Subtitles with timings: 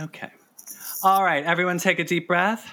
[0.00, 0.30] Okay.
[1.02, 2.70] All right, everyone take a deep breath.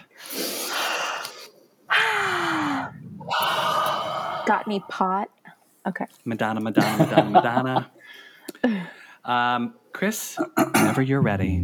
[4.46, 5.30] Got me pot?
[5.88, 6.06] Okay.
[6.26, 7.92] Madonna, Madonna, Madonna, Madonna.
[9.26, 11.64] Um, Chris, whenever you're ready.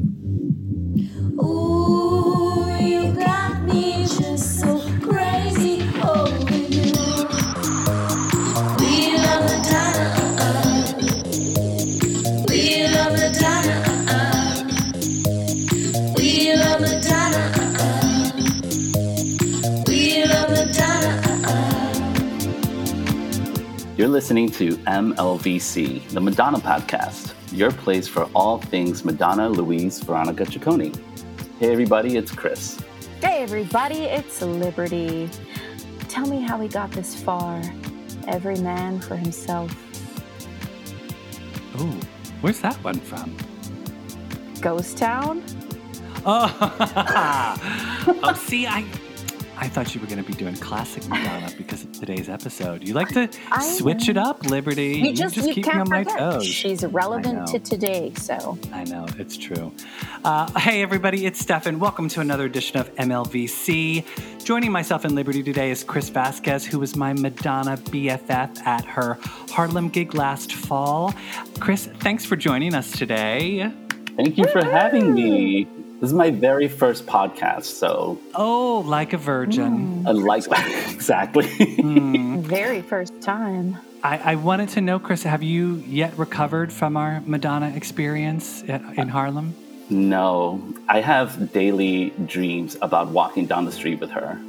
[24.16, 30.96] Listening to MLVC, the Madonna podcast, your place for all things Madonna Louise Veronica Ciccone.
[31.60, 32.80] Hey, everybody, it's Chris.
[33.20, 35.30] Hey, everybody, it's Liberty.
[36.08, 37.62] Tell me how we got this far.
[38.26, 39.70] Every man for himself.
[41.78, 42.00] Oh,
[42.40, 43.36] where's that one from?
[44.62, 45.44] Ghost Town?
[46.26, 46.48] Oh,
[48.24, 48.86] oh see, I
[49.58, 52.86] I thought you were going to be doing classic Madonna because of today's episode.
[52.86, 54.98] You like to I switch it up, Liberty.
[54.98, 56.46] You just, you, keep me can't on my toes.
[56.46, 58.58] She's relevant to today, so.
[58.74, 59.72] I know, it's true.
[60.26, 61.80] Uh, hey, everybody, it's Stefan.
[61.80, 64.44] Welcome to another edition of MLVC.
[64.44, 69.18] Joining myself in Liberty today is Chris Vasquez, who was my Madonna BFF at her
[69.50, 71.14] Harlem gig last fall.
[71.60, 73.72] Chris, thanks for joining us today.
[74.18, 75.68] Thank you for having me.
[76.02, 80.06] This is my very first podcast, so Oh, like a virgin.
[80.06, 80.44] I like
[80.92, 81.48] exactly.
[81.48, 82.42] Hmm.
[82.42, 83.78] Very first time.
[84.04, 88.82] I, I wanted to know, Chris, have you yet recovered from our Madonna experience at,
[88.98, 89.56] in Harlem?
[89.90, 94.40] no, I have daily dreams about walking down the street with her.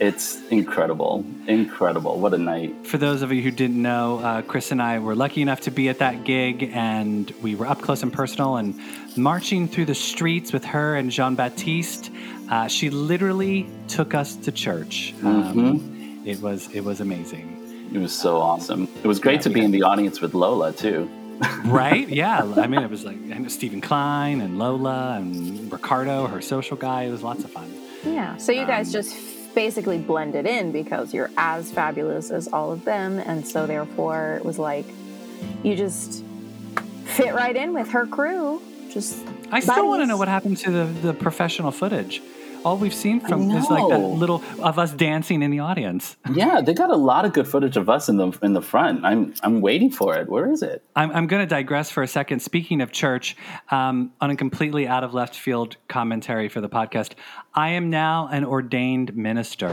[0.00, 2.18] It's incredible, incredible.
[2.18, 2.86] What a night.
[2.86, 5.70] For those of you who didn't know, uh, Chris and I were lucky enough to
[5.70, 8.74] be at that gig, and we were up close and personal and
[9.16, 12.10] marching through the streets with her and Jean Baptiste.
[12.50, 15.14] Uh, she literally took us to church.
[15.22, 18.88] Um, it was it was amazing, It was so awesome.
[19.02, 21.08] It was great Yeah, to be had- in the audience with Lola too.
[21.66, 22.08] right?
[22.22, 26.76] yeah, I mean, it was like and Steven Klein and Lola and Ricardo, her social
[26.76, 27.04] guy.
[27.04, 27.72] It was lots of fun.
[28.04, 28.36] Yeah.
[28.38, 29.14] So you Um, guys just
[29.54, 33.18] basically blended in because you're as fabulous as all of them.
[33.18, 34.86] And so therefore it was like
[35.62, 36.24] you just
[37.04, 38.60] fit right in with her crew.
[38.90, 42.22] Just I still want to know what happened to the, the professional footage.
[42.64, 46.16] All we've seen from is like that little of us dancing in the audience.
[46.32, 49.04] Yeah, they got a lot of good footage of us in the in the front.
[49.04, 50.28] I'm I'm waiting for it.
[50.28, 50.82] Where is it?
[50.96, 52.40] I'm, I'm going to digress for a second.
[52.40, 53.36] Speaking of church,
[53.70, 57.12] um, on a completely out of left field commentary for the podcast,
[57.56, 59.68] I am now an ordained minister.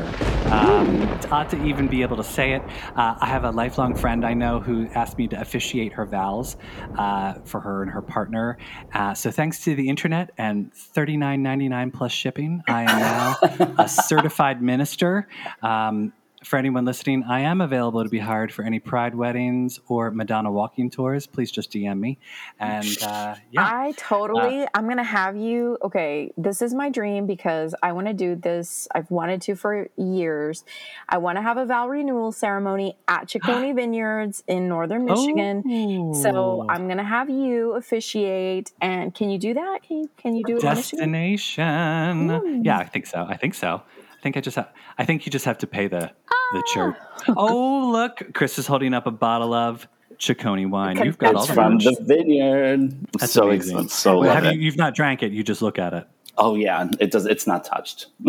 [0.51, 2.61] Um, it's odd to even be able to say it.
[2.95, 6.57] Uh, I have a lifelong friend I know who asked me to officiate her vows
[6.97, 8.59] uh, for her and her partner.
[8.93, 14.61] Uh, so thanks to the internet and $39.99 plus shipping, I am now a certified
[14.61, 15.27] minister.
[15.63, 20.09] Um, for anyone listening, I am available to be hired for any Pride weddings or
[20.11, 21.27] Madonna walking tours.
[21.27, 22.17] Please just DM me.
[22.59, 25.77] And uh, yeah, I totally, I'm going to have you.
[25.83, 28.87] Okay, this is my dream because I want to do this.
[28.93, 30.63] I've wanted to for years.
[31.07, 36.13] I want to have a vow renewal ceremony at Ciccone Vineyards in northern Michigan.
[36.15, 36.65] So Oh.
[36.69, 38.71] I'm going to have you officiate.
[38.81, 39.83] And can you do that?
[39.83, 42.63] Can you, can you do it destination.
[42.63, 43.25] Yeah, I think so.
[43.27, 43.83] I think so.
[44.21, 46.11] I think I just have, I think you just have to pay the
[46.53, 46.95] the church.
[47.27, 47.33] Ah.
[47.37, 49.87] Oh, look, Chris is holding up a bottle of
[50.19, 51.03] Ciccone wine.
[51.03, 51.85] You've got all It's the from merch.
[51.85, 52.95] the vineyard.
[53.19, 53.69] That's so amazing.
[53.77, 53.89] excellent.
[53.91, 54.53] So Wait, have it.
[54.55, 55.31] you, you've not drank it.
[55.31, 56.07] You just look at it.
[56.37, 57.25] oh yeah, it does.
[57.25, 58.07] It's not touched.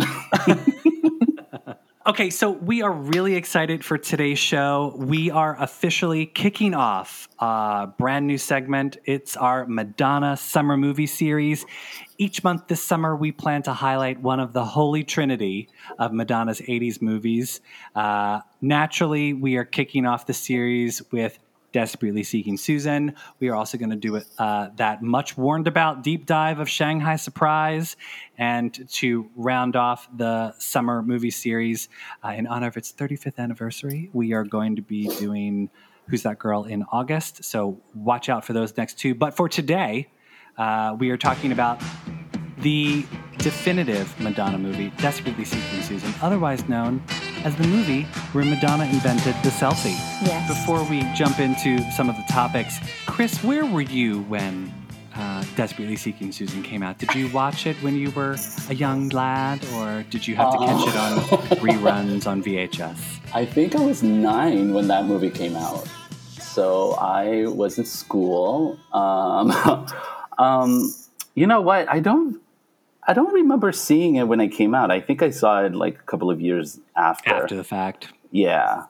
[2.05, 4.93] Okay, so we are really excited for today's show.
[4.97, 8.97] We are officially kicking off a brand new segment.
[9.05, 11.65] It's our Madonna Summer Movie Series.
[12.19, 16.61] Each month this summer, we plan to highlight one of the holy trinity of Madonna's
[16.61, 17.61] 80s movies.
[17.95, 21.39] Uh, naturally, we are kicking off the series with
[21.73, 23.15] Desperately Seeking Susan.
[23.41, 27.17] We are also going to do uh, that much warned about deep dive of Shanghai
[27.17, 27.97] Surprise.
[28.39, 31.89] And to round off the summer movie series
[32.25, 35.71] uh, in honor of its 35th anniversary, we are going to be doing
[36.09, 37.45] Who's That Girl in August.
[37.45, 39.15] So watch out for those next two.
[39.15, 40.09] But for today,
[40.59, 41.81] uh, we are talking about
[42.59, 43.05] the
[43.39, 47.03] definitive Madonna movie, Desperately Seeking Susan, otherwise known
[47.45, 48.03] as the movie
[48.33, 49.97] where Madonna invented the selfie.
[50.27, 50.49] Yes.
[50.49, 54.73] Before we jump into some of the topics, Chris, where were you when
[55.15, 56.99] uh, Desperately Seeking Susan came out?
[56.99, 58.37] Did you watch it when you were
[58.69, 61.19] a young lad, or did you have to catch it on
[61.59, 63.21] reruns on VHS?
[63.35, 65.87] I think I was nine when that movie came out.
[66.39, 68.79] So I was in school.
[68.93, 69.51] Um,
[70.39, 70.95] um,
[71.35, 71.89] you know what?
[71.89, 72.42] I don't.
[73.07, 74.91] I don't remember seeing it when it came out.
[74.91, 77.35] I think I saw it like a couple of years after.
[77.35, 78.09] After the fact.
[78.31, 78.85] Yeah.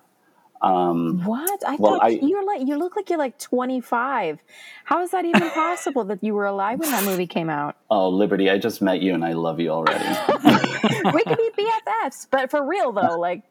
[0.61, 1.61] Um, What?
[1.67, 4.41] I Well, thought I- you're like you look like you're like 25.
[4.85, 7.77] How is that even possible that you were alive when that movie came out?
[7.91, 10.05] oh, Liberty, I just met you and I love you already.
[11.15, 13.43] We could be BFFs, but for real though, like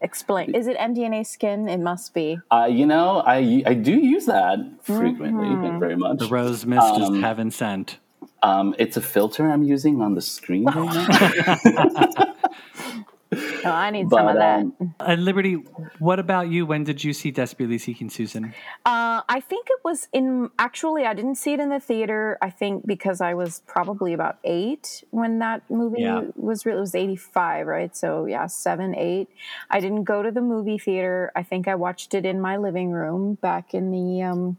[0.00, 0.54] explain.
[0.54, 1.68] Is it MDNA skin?
[1.68, 2.38] It must be.
[2.52, 5.48] uh, you know, I I do use that frequently.
[5.48, 6.18] Thank you very much.
[6.18, 7.98] The rose mist Um, is heaven sent.
[8.42, 12.34] Um, it's a filter I'm using on the screen right now.
[13.64, 14.60] Oh, I need some of that.
[14.60, 15.54] um, Uh, Liberty,
[16.00, 16.66] what about you?
[16.66, 18.52] When did you see Desperately Seeking Susan?
[18.84, 20.50] Uh, I think it was in.
[20.58, 22.38] Actually, I didn't see it in the theater.
[22.42, 26.22] I think because I was probably about eight when that movie Yeah.
[26.34, 26.66] was.
[26.66, 27.94] Re- it was eighty five, right?
[27.96, 29.28] So yeah, seven, eight.
[29.70, 31.30] I didn't go to the movie theater.
[31.36, 34.56] I think I watched it in my living room back in the um,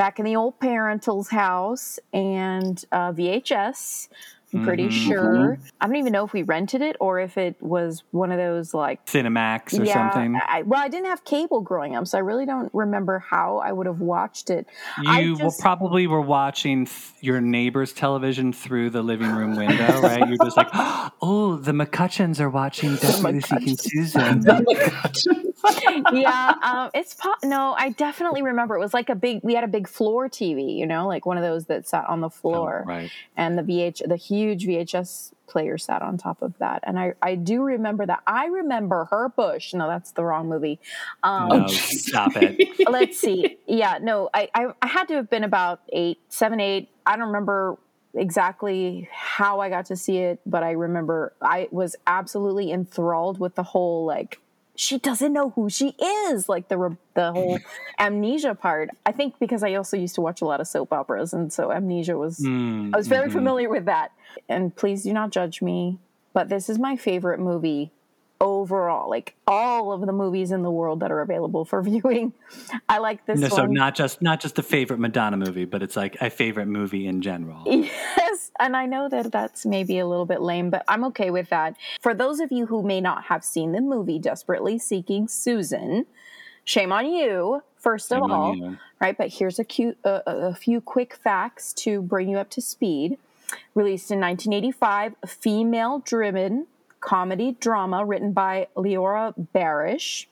[0.00, 4.08] back in the old parental's house and uh, VHS.
[4.54, 5.08] I'm pretty Mm-hmm.
[5.10, 5.58] sure.
[5.80, 8.72] I don't even know if we rented it or if it was one of those
[8.72, 10.40] like Cinemax or something?
[10.44, 13.70] I, well, I didn't have cable growing up, so I really don't remember how I
[13.72, 14.66] would have watched it.
[15.06, 19.54] I You will just- probably were watching th- your neighbor's television through the living room
[19.54, 20.26] window, right?
[20.26, 20.68] You're just like,
[21.20, 24.44] oh, the McCutcheons are watching Desperately Seeking Susan.
[26.12, 27.74] yeah, um, it's po- no.
[27.76, 29.40] I definitely remember it was like a big.
[29.42, 32.20] We had a big floor TV, you know, like one of those that sat on
[32.20, 33.10] the floor, Oh, right.
[33.36, 36.78] and the VH, the huge VHS player sat on top of that.
[36.84, 38.20] And I, I do remember that.
[38.26, 39.74] I remember her Bush.
[39.74, 40.78] No, that's the wrong movie.
[41.24, 42.68] Um, No, stop it.
[42.88, 43.58] let's see.
[43.66, 46.88] Yeah, no, I, I I had to have been about eight, seven, eight.
[47.04, 47.78] I don't remember
[48.14, 53.54] exactly how I got to see it, but I remember I was absolutely enthralled with
[53.56, 54.40] the whole like
[54.80, 57.58] she doesn't know who she is, like the re- the whole
[57.98, 58.88] amnesia part.
[59.04, 61.70] I think because I also used to watch a lot of soap operas, and so
[61.70, 63.32] amnesia was Mm, I was very mhm.
[63.32, 64.12] familiar with that.
[64.48, 65.98] And please do not judge me,
[66.32, 67.90] but this is my favorite movie
[68.40, 69.10] overall.
[69.10, 72.32] Like all of the movies in the world that are available for viewing.
[72.88, 75.96] I like this No, so not just not just the favorite Madonna movie, but it's
[75.96, 77.64] like a favorite movie in general.
[78.58, 81.76] And I know that that's maybe a little bit lame, but I'm okay with that.
[82.00, 86.06] For those of you who may not have seen the movie Desperately Seeking Susan,
[86.64, 88.78] shame on you, first of Shame on all, you.
[89.00, 89.16] right?
[89.16, 92.60] But here's a, cute, uh, a a few quick facts to bring you up to
[92.60, 93.18] speed.
[93.74, 96.66] Released in 1985, female driven
[97.00, 100.26] comedy drama written by Leora Barish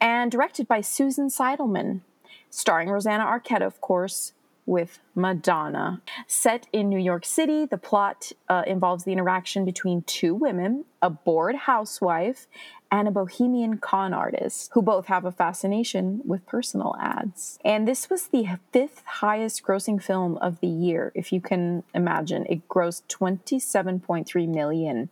[0.00, 2.02] and directed by Susan Seidelman,
[2.50, 4.32] starring Rosanna Arquette, of course,
[4.66, 6.02] with Madonna.
[6.26, 11.08] Set in New York City, the plot uh, involves the interaction between two women, a
[11.08, 12.46] bored housewife,
[12.90, 17.58] and a bohemian con artist, who both have a fascination with personal ads.
[17.64, 22.46] And this was the fifth highest grossing film of the year, if you can imagine.
[22.48, 25.08] It grossed 27.3 million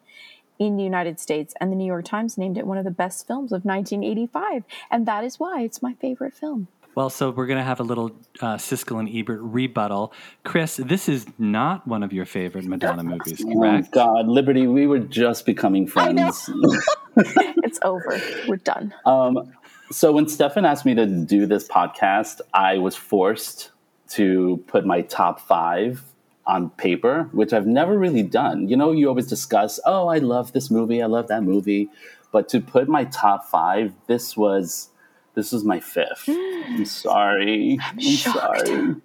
[0.59, 3.27] in the United States, and the New York Times named it one of the best
[3.27, 4.65] films of 1985.
[4.91, 6.69] And that is why it's my favorite film.
[6.94, 10.12] Well, so we're going to have a little uh, Siskel and Ebert rebuttal.
[10.44, 13.91] Chris, this is not one of your favorite Madonna movies, oh correct?
[13.93, 16.31] God, Liberty, we were just becoming I know.
[16.32, 16.50] friends.
[17.17, 18.20] It's over.
[18.49, 18.93] We're done.
[19.06, 19.52] Um,
[19.91, 23.70] so when Stefan asked me to do this podcast, I was forced
[24.11, 26.02] to put my top five
[26.46, 28.69] on paper, which I've never really done.
[28.69, 31.89] You know, you always discuss, oh, I love this movie, I love that movie,
[32.32, 34.91] but to put my top five, this was
[35.34, 36.29] this is my fifth.
[36.29, 37.79] I'm sorry.
[37.82, 38.67] I'm, shocked.
[38.69, 38.96] sorry.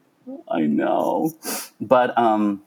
[0.50, 1.34] I know,
[1.82, 2.62] but um,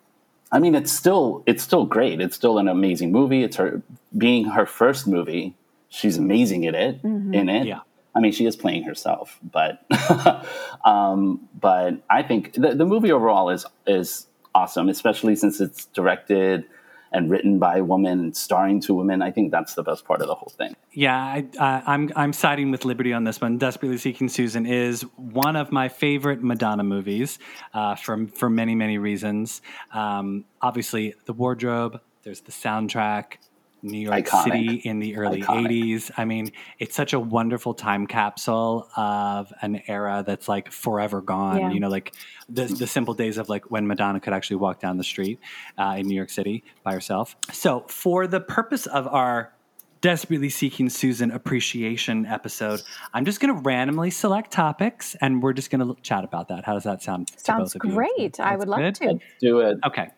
[0.50, 2.20] I mean, it's still it's still great.
[2.20, 3.42] It's still an amazing movie.
[3.44, 3.82] It's her
[4.16, 5.54] being her first movie.
[5.88, 7.02] She's amazing at it.
[7.04, 7.80] In it, Yeah.
[8.14, 9.84] I mean, she is playing herself, but
[10.84, 16.64] um, but I think the, the movie overall is is awesome, especially since it's directed
[17.12, 19.22] and written by a woman, starring two women.
[19.22, 20.74] I think that's the best part of the whole thing.
[20.92, 23.58] Yeah, I, uh, I'm I'm siding with Liberty on this one.
[23.58, 27.38] Desperately Seeking Susan is one of my favorite Madonna movies
[27.74, 29.62] uh, for for many many reasons.
[29.92, 32.00] Um, obviously, the wardrobe.
[32.22, 33.38] There's the soundtrack.
[33.82, 34.44] New York Iconic.
[34.44, 35.68] City in the early Iconic.
[35.68, 36.10] 80s.
[36.16, 41.58] I mean, it's such a wonderful time capsule of an era that's like forever gone.
[41.58, 41.70] Yeah.
[41.72, 42.14] You know, like
[42.48, 45.40] the, the simple days of like when Madonna could actually walk down the street
[45.78, 47.34] uh, in New York City by herself.
[47.52, 49.52] So, for the purpose of our
[50.00, 52.82] Desperately Seeking Susan appreciation episode,
[53.14, 56.64] I'm just going to randomly select topics and we're just going to chat about that.
[56.64, 57.28] How does that sound?
[57.28, 57.94] to Sounds both of you?
[57.94, 58.40] great.
[58.40, 58.94] I would love good?
[58.96, 59.18] to.
[59.40, 59.78] Do it.
[59.86, 60.08] Okay.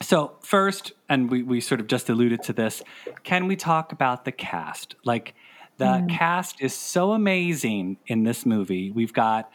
[0.00, 2.82] So first, and we, we sort of just alluded to this,
[3.24, 4.94] can we talk about the cast?
[5.04, 5.34] Like
[5.78, 6.08] the Mm.
[6.10, 8.90] cast is so amazing in this movie.
[8.90, 9.50] We've got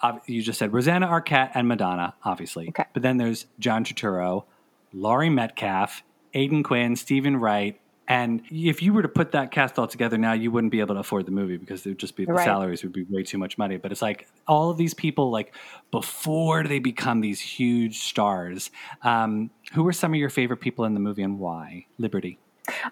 [0.00, 2.68] uh, you just said Rosanna Arquette and Madonna, obviously.
[2.68, 2.84] Okay.
[2.92, 4.44] But then there's John Turturro,
[4.92, 7.80] Laurie Metcalf, Aidan Quinn, Steven Wright.
[8.08, 10.94] And if you were to put that cast all together now, you wouldn't be able
[10.94, 12.44] to afford the movie because it would just be the Right.
[12.44, 13.76] salaries would be way too much money.
[13.76, 15.54] But it's like all of these people, like
[15.90, 18.70] before they become these huge stars.
[19.02, 21.84] Um, who were some of your favorite people in the movie and why?
[21.98, 22.38] Liberty.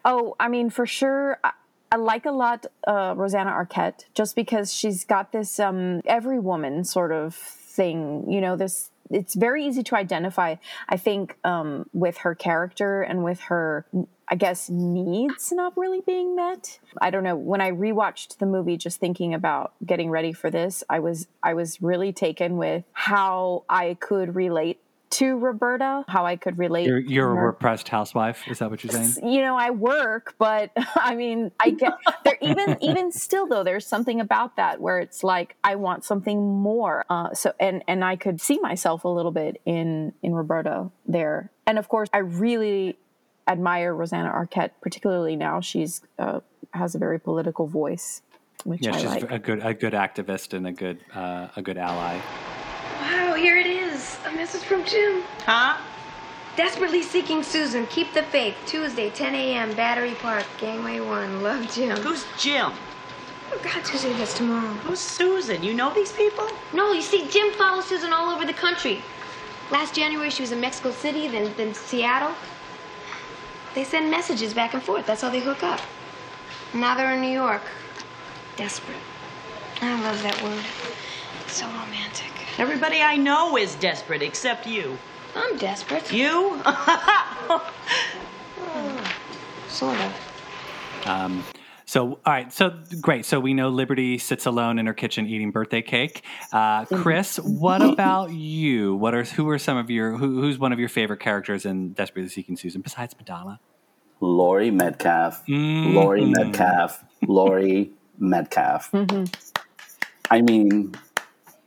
[0.04, 1.38] Oh, I mean, for sure.
[1.42, 1.52] I,
[1.92, 6.84] I like a lot uh, Rosanna Arquette just because she's got this um, every woman
[6.84, 8.30] sort of thing.
[8.30, 8.90] You know, this.
[9.08, 10.56] It's very easy to identify.
[10.88, 13.86] I think um, with her character and with her,
[14.28, 16.80] I guess, needs not really being met.
[17.00, 17.36] I don't know.
[17.36, 21.54] When I rewatched the movie, just thinking about getting ready for this, I was I
[21.54, 26.86] was really taken with how I could relate to Roberta, how I could relate.
[26.86, 28.42] You're, you're a repressed housewife.
[28.48, 29.32] Is that what you're saying?
[29.32, 31.92] you know i work but i mean i get
[32.24, 36.60] there even even still though there's something about that where it's like i want something
[36.60, 40.90] more uh, so and and i could see myself a little bit in in roberta
[41.06, 42.98] there and of course i really
[43.46, 46.40] admire rosanna arquette particularly now she's uh,
[46.72, 48.22] has a very political voice
[48.64, 51.62] which Yeah, i she's like a good a good activist and a good uh, a
[51.62, 52.18] good ally.
[53.00, 54.18] Wow, here it is.
[54.26, 55.22] A message from Jim.
[55.44, 55.76] Huh?
[56.56, 57.86] Desperately seeking Susan.
[57.88, 58.56] Keep the faith.
[58.66, 59.74] Tuesday, 10 a.m.
[59.74, 61.42] Battery Park, Gangway 1.
[61.42, 61.96] Love, Jim.
[61.98, 62.72] Who's Jim?
[63.52, 64.72] Oh, God, Tuesday, that's tomorrow.
[64.86, 65.62] Who's Susan?
[65.62, 66.48] You know these people?
[66.72, 69.02] No, you see, Jim follows Susan all over the country.
[69.70, 72.34] Last January, she was in Mexico City, then, then Seattle.
[73.76, 75.04] They send messages back and forth.
[75.04, 75.82] That's how they hook up.
[76.72, 77.60] Now they're in New York.
[78.56, 78.96] Desperate.
[79.82, 80.64] I love that word.
[81.44, 82.32] It's so romantic.
[82.56, 84.96] Everybody I know is desperate except you.
[85.34, 86.10] I'm desperate.
[86.10, 86.58] You?
[89.68, 90.12] Sort of.
[91.04, 91.44] Um,
[91.86, 92.52] so, all right.
[92.52, 93.24] So, great.
[93.24, 96.22] So, we know Liberty sits alone in her kitchen eating birthday cake.
[96.52, 98.96] Uh, Chris, what about you?
[98.96, 101.92] What are who are some of your who, who's one of your favorite characters in
[101.92, 103.60] Desperately Seeking Susan besides Madonna?
[104.20, 105.94] Laurie Metcalf, Mm-hmm.
[105.94, 108.90] Laurie Metcalf, Laurie Metcalf.
[110.30, 110.94] I mean,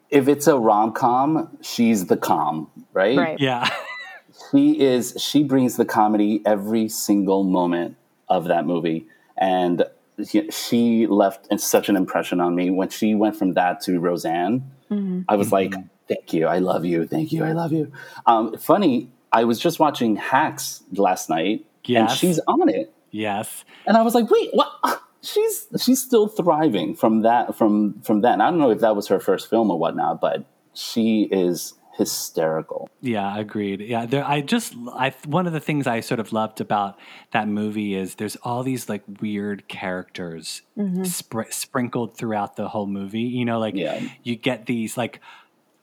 [0.09, 3.17] if it's a rom com, she's the com, right?
[3.17, 3.69] right Yeah,
[4.51, 5.15] She is.
[5.19, 7.95] She brings the comedy every single moment
[8.27, 9.05] of that movie,
[9.37, 9.83] and
[10.27, 14.63] she- she left such an impression on me when she went from that to Roseanne.
[15.29, 15.73] I was like,
[16.07, 17.91] "Thank you, I love you, thank you, I love you."
[18.25, 21.65] Um, funny, I was just watching Hacks last night,
[22.01, 22.91] and she's on it.
[23.11, 23.63] yes.
[23.85, 24.69] And I was like, wait, what?
[25.21, 28.39] She's she's still thriving from that from from then.
[28.39, 32.89] I don't know if that was her first film or whatnot, but she is hysterical.
[33.01, 33.81] Yeah, agreed.
[33.81, 36.97] Yeah, there, I just I one of the things I sort of loved about
[37.31, 41.03] that movie is there's all these like weird characters mm-hmm.
[41.03, 43.21] spr- sprinkled throughout the whole movie.
[43.21, 44.01] You know, like Yeah.
[44.23, 45.19] you get these like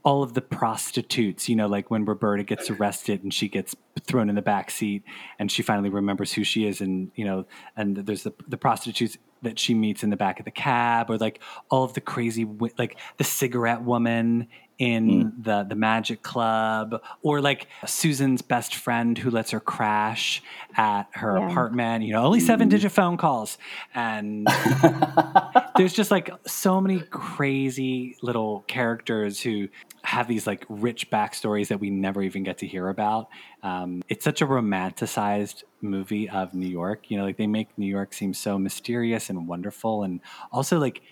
[0.06, 1.48] all of the prostitutes.
[1.48, 5.02] You know, like when Roberta gets arrested and she gets thrown in the back seat
[5.38, 7.44] and she finally remembers who she is, and you know,
[7.76, 11.18] and there's the the prostitutes that she meets in the back of the cab, or
[11.18, 12.46] like all of the crazy,
[12.78, 14.46] like the cigarette woman
[14.78, 15.42] in hmm.
[15.42, 20.42] the the magic club or like Susan's best friend who lets her crash
[20.76, 21.50] at her Yeah.
[21.50, 22.72] apartment you know only seven hmm.
[22.72, 23.56] digit phone calls
[23.94, 24.46] and
[25.76, 29.68] there's just like so many crazy little characters who
[30.02, 33.28] have these like rich backstories that we never even get to hear about.
[33.62, 37.11] Um, it's such a romanticized movie of new york.
[37.11, 40.21] You know like they make new york seem so mysterious and wonderful and
[40.52, 41.02] also like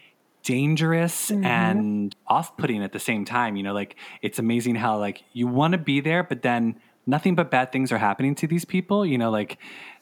[0.42, 3.56] dangerous and off-putting at the same time.
[3.56, 7.34] You know like it's amazing how like you want to be there but then nothing
[7.34, 9.04] but bad things are happening to these people.
[9.04, 9.58] You know like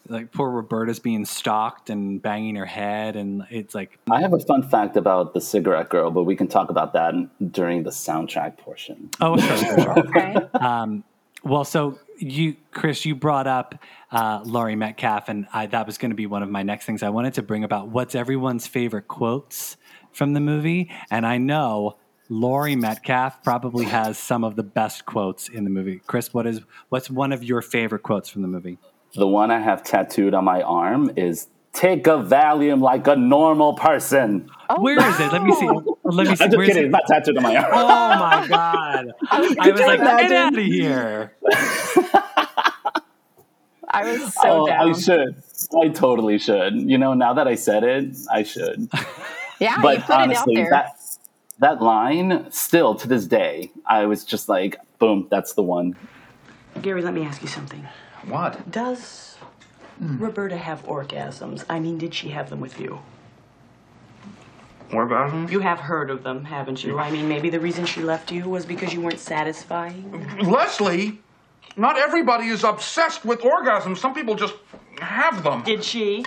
[0.09, 4.39] like poor roberta's being stalked and banging her head and it's like I have a
[4.39, 7.13] fun fact about the cigarette girl, but we can talk about that
[7.51, 9.09] during the soundtrack portion.
[9.21, 9.99] oh sure, sure, sure.
[10.07, 11.03] okay
[11.43, 13.75] well so you chris you brought up
[14.11, 17.03] uh, laurie metcalf and I, that was going to be one of my next things
[17.03, 19.77] i wanted to bring about what's everyone's favorite quotes
[20.11, 21.97] from the movie and i know
[22.29, 26.01] Laurie Metcalf probably has some of the best quotes in the movie.
[26.07, 28.79] Chris, what is what's one of your favorite quotes from the movie?
[29.15, 33.73] The one I have tattooed on my arm is "Take a Valium like a normal
[33.73, 35.31] person." Oh, Where is it?
[35.31, 35.67] Let me see.
[36.03, 36.43] Let me see.
[36.43, 36.83] I'm just Where is kidding.
[36.83, 36.85] it?
[36.87, 37.71] It's not tattooed on my arm.
[37.73, 39.11] Oh my god!
[39.31, 41.33] I was like, get out of here.
[43.93, 45.43] i was so oh, down I should.
[45.79, 46.73] I totally should.
[46.89, 48.89] You know, now that I said it, I should.
[49.59, 50.99] yeah you but put it out honestly, there that
[51.59, 55.95] that line still to this day, I was just like, boom, that's the one.
[56.81, 57.87] Gary, let me ask you something.
[58.27, 58.71] What?
[58.71, 59.35] Does
[59.97, 60.17] hmm.
[60.17, 61.65] Roberta have orgasms?
[61.69, 62.99] I mean, did she have them with you?
[64.89, 65.51] Orgasms?
[65.51, 66.99] You have heard of them, haven't you?
[66.99, 70.27] I mean, maybe the reason she left you was because you weren't satisfying.
[70.43, 71.19] Leslie,
[71.75, 73.97] Not everybody is obsessed with orgasms.
[73.97, 74.55] Some people just
[74.99, 75.63] have them.
[75.63, 76.23] Did she?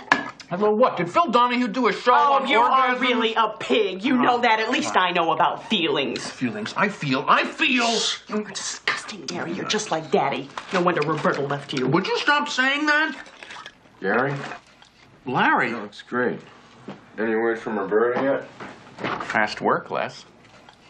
[0.50, 0.96] Well, what?
[0.96, 4.04] Did Phil Donahue do a show Oh, on you are really a pig.
[4.04, 4.60] You know oh, that.
[4.60, 6.24] At least I know about feelings.
[6.30, 6.72] Feelings.
[6.76, 7.24] I feel.
[7.26, 7.88] I feel.
[8.28, 9.52] You're disgusting, Gary.
[9.52, 10.48] You're just like Daddy.
[10.72, 11.86] No wonder Roberta left you.
[11.88, 13.16] Would you stop saying that?
[14.00, 14.34] Gary?
[15.24, 15.72] Larry.
[15.72, 16.38] Looks great.
[17.18, 18.22] Any word from Roberta
[19.02, 19.22] yet?
[19.24, 20.24] Fast work, Les.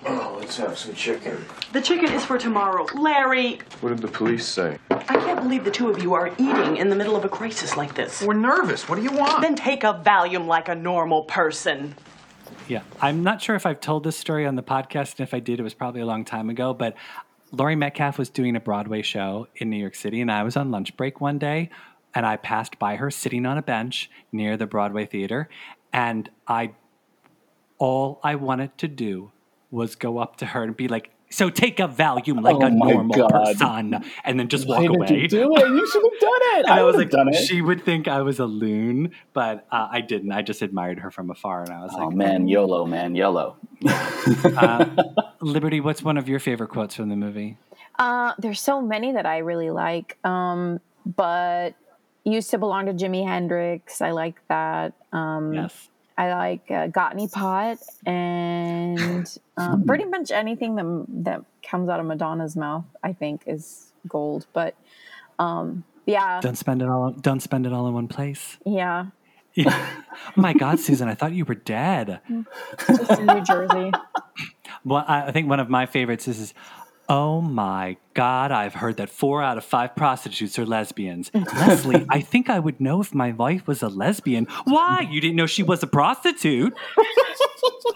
[0.04, 1.42] Oh, let's have some chicken.
[1.72, 2.86] The chicken is for tomorrow.
[2.94, 4.78] Larry, What did the police say?
[5.08, 7.76] I can't believe the two of you are eating in the middle of a crisis
[7.76, 8.22] like this.
[8.22, 8.88] We're nervous.
[8.88, 9.42] What do you want?
[9.42, 11.94] Then take a Valium like a normal person.
[12.68, 15.40] Yeah, I'm not sure if I've told this story on the podcast, and if I
[15.40, 16.74] did, it was probably a long time ago.
[16.74, 16.96] But
[17.52, 20.70] Laurie Metcalf was doing a Broadway show in New York City, and I was on
[20.70, 21.70] lunch break one day,
[22.14, 25.48] and I passed by her sitting on a bench near the Broadway theater,
[25.92, 26.72] and I,
[27.78, 29.30] all I wanted to do
[29.70, 32.70] was go up to her and be like, "So take a Valium like Oh a
[32.70, 33.30] normal God.
[33.30, 35.20] person," and then just walk Why did away.
[35.22, 35.68] you do it?
[35.68, 36.64] You should have done it.
[36.66, 37.34] And I, was like, done it.
[37.34, 40.32] she would think I was a loon, but uh, I didn't.
[40.32, 43.56] I just admired her from afar, and I was Oh like, man, YOLO, man, YOLO.
[45.40, 47.56] Liberty, what's one of your favorite quotes from the movie?
[47.98, 50.18] Uh, there's so many that I really like.
[50.24, 51.74] Um, but
[52.24, 54.00] used to belong to Jimi Hendrix.
[54.02, 54.94] I like that.
[55.12, 55.88] Um, Yes.
[56.18, 62.00] I like uh, Got Any Pot and um, pretty much anything that that comes out
[62.00, 62.84] of Madonna's mouth.
[63.02, 64.46] I think is gold.
[64.52, 64.74] But
[65.38, 67.10] um, yeah, Don't spend it all.
[67.12, 68.56] Don't spend it all in one place.
[68.64, 69.06] yeah,
[69.58, 69.90] oh
[70.36, 72.20] my God, Susan, I thought you were dead.
[72.86, 73.90] just in New Jersey.
[74.84, 76.54] Well, I I think one of my favorites is, is,
[77.08, 82.20] "Oh my God, I've heard that four out of five prostitutes are lesbians." Leslie, I
[82.20, 84.46] think I would know if my wife was a lesbian.
[84.64, 85.06] Why?
[85.10, 86.74] You didn't know she was a prostitute?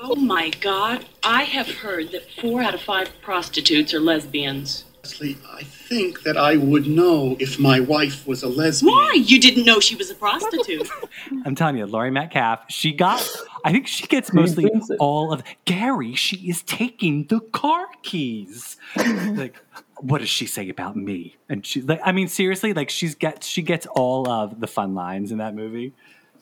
[0.03, 4.85] Oh my God, I have heard that four out of five prostitutes are lesbians.
[5.11, 8.95] Honestly, I think that I would know if my wife was a lesbian.
[8.95, 9.15] Why?
[9.15, 10.89] You didn't know she was a prostitute.
[11.45, 13.29] I'm telling you, Laurie Metcalf, she got.
[13.65, 14.71] I think she gets mostly
[15.01, 16.15] all of Gary.
[16.15, 18.77] She is taking the car keys.
[18.97, 19.57] like,
[19.99, 21.37] what does she say about me?
[21.49, 24.95] And she, like, I mean, seriously, like she's get she gets all of the fun
[24.95, 25.93] lines in that movie.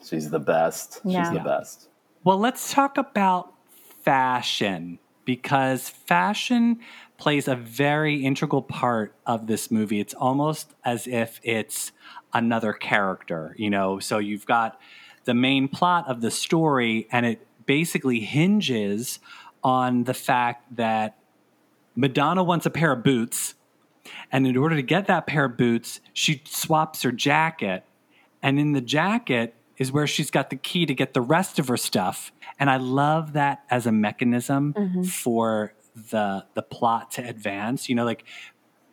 [0.05, 1.01] She's the best.
[1.05, 1.23] Yeah.
[1.23, 1.89] She's the best.
[2.23, 3.55] Well, let's talk about
[4.03, 6.81] fashion because fashion
[7.19, 10.01] plays a very integral part of this movie.
[10.01, 11.93] It's almost as if it's
[12.33, 13.99] another character, you know.
[13.99, 14.81] So you've got
[15.25, 19.19] the main plot of the story, and it basically hinges
[19.63, 21.19] on the fact that
[21.95, 23.55] Madonna wants a pair of boots.
[24.31, 27.85] And in order to get that pair of boots, she swaps her jacket.
[28.43, 31.69] And in the jacket is where she's got the key to get the rest of
[31.69, 32.33] her stuff.
[32.59, 35.03] And I love that as a mechanism mm-hmm.
[35.03, 35.75] for
[36.11, 37.89] the the plot to advance.
[37.89, 38.25] You know, like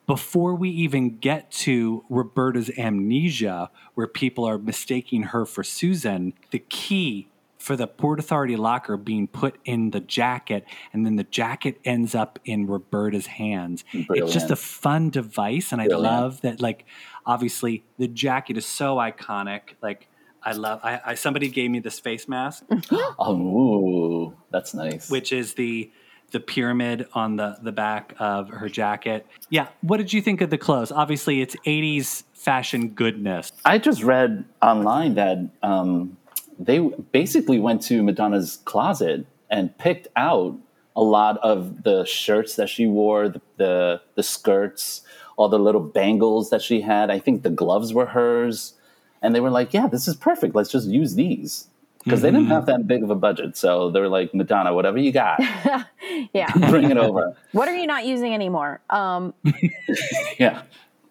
[0.08, 6.60] before we even get to Roberta's amnesia, where people are mistaking her for Susan, the
[6.60, 11.80] key for the Port Authority locker being put in the jacket, and then the jacket
[11.84, 13.84] ends up in Roberta's hands.
[13.92, 16.04] It's just a fun device, and I Brilliant.
[16.04, 16.62] love that.
[16.62, 16.86] Like,
[17.26, 19.62] obviously, the jacket is so iconic.
[19.82, 20.08] Like,
[20.44, 20.80] I love.
[20.84, 22.66] I, I somebody gave me this face mask,
[23.18, 25.10] Oh, that's nice.
[25.10, 25.92] which is the
[26.32, 29.26] the pyramid on the the back of her jacket.
[29.50, 30.92] Yeah, what did you think of the clothes?
[30.92, 33.52] Obviously, it's '80s fashion goodness.
[33.64, 36.18] I just read online that um,
[36.60, 40.58] they basically went to Madonna's closet and picked out
[40.96, 45.02] a lot of the shirts that she wore, the the, the skirts,
[45.38, 47.10] all the little bangles that she had.
[47.10, 48.74] I think the gloves were hers,
[49.22, 50.56] and they were like, "Yeah, this is perfect.
[50.56, 51.68] Let's just use these."
[52.06, 54.98] Because they didn't have that big of a budget, so they were like, "Madonna, whatever
[54.98, 55.40] you got,
[56.34, 56.52] Yeah.
[56.70, 58.80] bring it over." what are you not using anymore?
[58.90, 59.34] Um,
[60.40, 60.62] Yeah,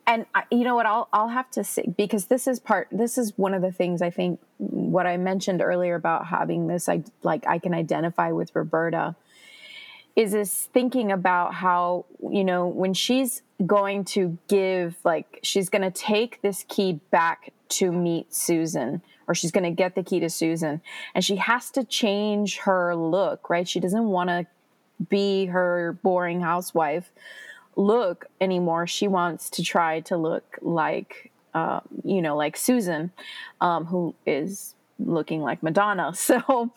[0.06, 3.18] and I, you know what I'll I'll have to say because this is part this
[3.18, 7.02] is one of the things I think what I mentioned earlier about having this I
[7.22, 9.16] like I can identify with Roberta
[10.16, 15.82] is this thinking about how you know when she's going to give like she's going
[15.82, 20.20] to take this key back to meet Susan or she's going to get the key
[20.20, 20.80] to Susan
[21.14, 24.46] and she has to change her look right she doesn't want to
[25.08, 27.12] be her boring housewife
[27.76, 28.86] look anymore.
[28.86, 33.12] She wants to try to look like, uh, you know, like Susan,
[33.60, 36.12] um, who is looking like Madonna.
[36.14, 36.72] So,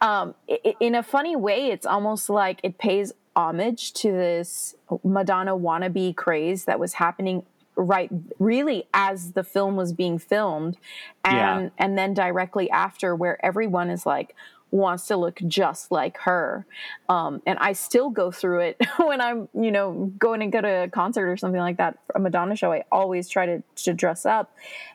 [0.00, 0.34] um,
[0.80, 4.74] in a funny way, it's almost like it pays homage to this
[5.04, 7.44] Madonna wannabe craze that was happening
[7.82, 10.76] right really as the film was being filmed
[11.24, 11.70] and Yeah.
[11.78, 14.34] and then directly after where everyone is like
[14.72, 16.64] wants to look just like her.
[17.08, 20.84] Um, and I still go through it when I'm, you know, going to go to
[20.84, 22.72] a concert or something like that, a Madonna show.
[22.72, 24.54] I always try to, to dress up,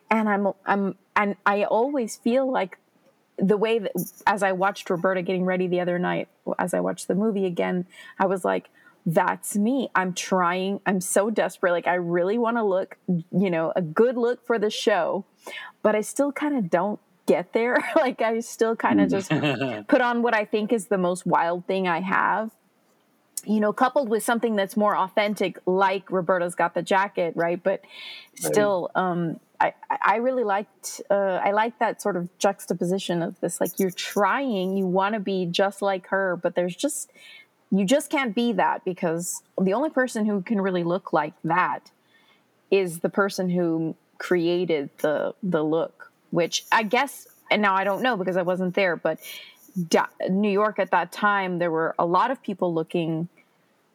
[0.10, 2.78] and I'm, I'm, and I always feel like
[3.38, 3.92] the way that
[4.26, 7.86] as I watched Roberta getting ready the other night, as I watched the movie again,
[8.18, 8.70] I was like,
[9.06, 9.90] that's me.
[9.94, 10.80] I'm trying.
[10.86, 11.72] I'm so desperate.
[11.72, 15.26] Like I really want to look, you know, a good look for the show,
[15.84, 17.78] but I still kind of don't get there.
[17.96, 19.30] like I still kind of just
[19.88, 22.52] put on what I think is the most wild thing I have.
[23.48, 27.62] You know, coupled with something that's more authentic, like Roberta's got the jacket, right?
[27.62, 27.82] But
[28.34, 33.62] still, um, I, I really liked uh, I like that sort of juxtaposition of this
[33.62, 37.12] like you're trying you want to be just like her but there's just
[37.72, 41.92] you just can't be that because the only person who can really look like that
[42.72, 48.02] is the person who created the the look which I guess and now I don't
[48.02, 49.20] know because I wasn't there but
[50.30, 53.28] New York at that time there were a lot of people looking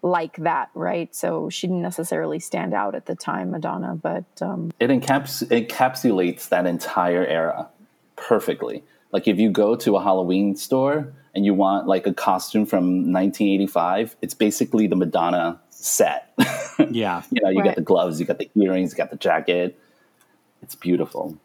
[0.02, 1.14] like that, right?
[1.14, 6.48] So she didn't necessarily stand out at the time, Madonna, but um, it encaps- encapsulates
[6.48, 7.68] that entire era
[8.16, 8.82] perfectly.
[9.12, 13.12] Like if you go to a Halloween store and you want like a costume from
[13.12, 16.32] 1985, it's basically the Madonna set.
[16.90, 17.22] Yeah.
[17.30, 17.66] you know, you Right.
[17.66, 19.78] got the gloves, you got the earrings, you got the jacket.
[20.62, 21.36] It's beautiful.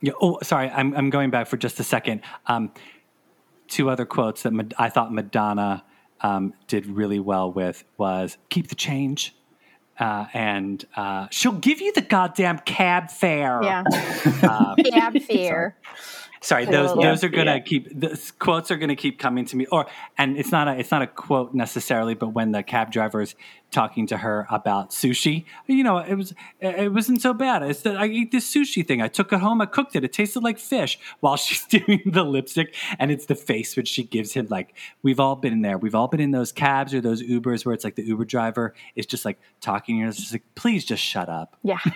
[0.00, 0.12] Yeah.
[0.20, 0.68] Oh, sorry.
[0.70, 2.20] I'm, I'm going back for just a second.
[2.48, 2.72] Um,
[3.68, 5.84] two other quotes that Mad- I thought Madonna
[6.20, 9.34] um, did really well with was "Keep the change,"
[10.00, 13.84] uh, and uh, "She'll give you the goddamn cab fare." yeah,
[14.42, 15.76] Uh, cab fare.
[15.96, 17.58] Sorry, A those little- those are gonna Yeah.
[17.60, 19.66] keep the quotes are gonna keep coming to me.
[19.66, 19.86] Or
[20.18, 23.34] and it's not a it's not a quote necessarily, but when the cab driver's
[23.70, 27.62] talking to her about sushi, you know, it was it wasn't so bad.
[27.62, 29.00] It's that I ate this sushi thing.
[29.00, 29.60] I took it home.
[29.60, 30.02] I cooked it.
[30.04, 30.98] It tasted like fish.
[31.20, 34.48] While she's doing the lipstick, and it's the face which she gives him.
[34.50, 35.78] Like we've all been in there.
[35.78, 38.74] We've all been in those cabs or those Ubers where it's like the Uber driver
[38.96, 40.00] is just like talking.
[40.00, 41.56] And it's just like, please just shut up.
[41.62, 41.78] Yeah.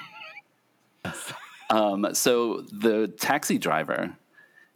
[1.69, 4.17] Um, so the taxi driver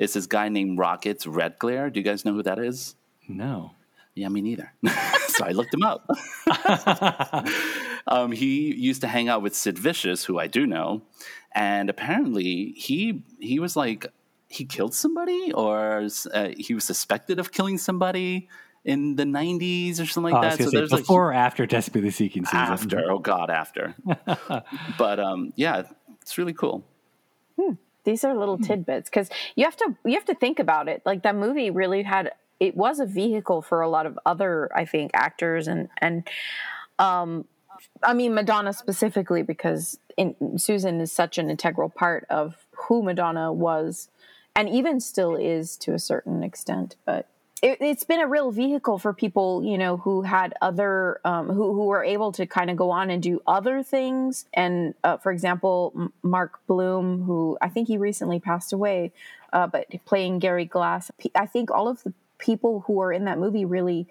[0.00, 1.92] is this guy named Rockets Redglare.
[1.92, 2.96] Do you guys know who that is?
[3.28, 3.72] No.
[4.16, 4.72] Yeah, me neither.
[5.28, 6.08] so I looked him up.
[8.08, 11.02] um, he used to hang out with Sid Vicious, who I do know,
[11.54, 14.06] and apparently he he was like
[14.48, 18.48] he killed somebody or uh, he was suspected of killing somebody
[18.84, 20.64] in the 90s or something Oh, like was that.
[20.64, 22.58] So say, there's like before or after Desperately Seeking season?
[22.58, 23.10] after.
[23.12, 23.94] Oh God, after.
[24.98, 25.84] but um, yeah,
[26.20, 26.84] it's really cool.
[28.04, 31.02] These are little tidbits because you have to you have to think about it.
[31.04, 34.84] Like that movie really had it was a vehicle for a lot of other I
[34.84, 36.28] think actors and and
[36.98, 37.46] um
[38.02, 43.52] I mean Madonna specifically because in, Susan is such an integral part of who Madonna
[43.52, 44.08] was
[44.54, 46.96] and even still is to a certain extent.
[47.06, 47.26] But
[47.62, 51.74] it, it's been a real vehicle for people, you know, who had other, um, who
[51.74, 54.46] who were able to kind of go on and do other things.
[54.54, 59.12] And uh, for example, Mark Blum, who I think he recently passed away,
[59.52, 63.38] uh, but playing Gary Glass, I think all of the people who are in that
[63.38, 64.06] movie really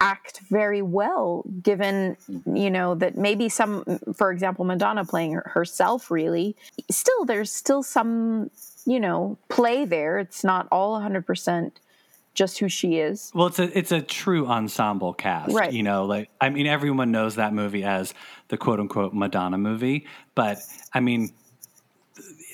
[0.00, 3.82] act very well given you know that maybe some
[4.14, 6.54] for example madonna playing her, herself really
[6.88, 8.48] still there's still some
[8.86, 11.72] you know play there it's not all 100%
[12.38, 15.72] just who she is Well, it's a it's a true ensemble cast, Right.
[15.72, 18.14] You know, like I mean, everyone knows that movie as
[18.48, 20.58] the quote unquote Madonna movie, but
[20.94, 21.30] I mean,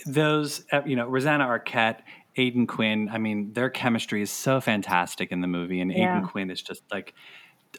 [0.06, 2.00] those uh, you know, Rosanna Arquette,
[2.36, 3.08] Aidan Quinn.
[3.12, 6.16] I mean, their chemistry is so fantastic in the movie, and Yeah.
[6.18, 7.14] Aidan Quinn is just like.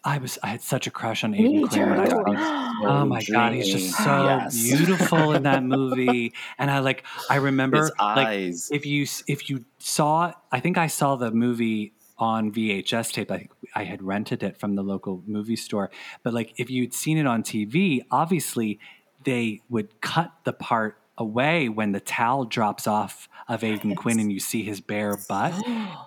[0.03, 2.11] I was I had such a crush on Me Aidan Quinn when I too.
[2.11, 2.25] saw
[2.83, 2.85] him.
[2.85, 4.53] Oh my god, he's just so Yes.
[4.53, 6.33] beautiful in that movie.
[6.57, 8.67] And I like I remember His like eyes.
[8.73, 13.31] if you if you saw I think I saw the movie on VHS tape.
[13.31, 15.91] I think I had rented it from the local movie store.
[16.23, 18.79] But like if you'd seen it on TV, obviously
[19.23, 24.31] they would cut the part away when the towel drops off of Aidan Quinn and
[24.31, 25.53] you see his bare butt.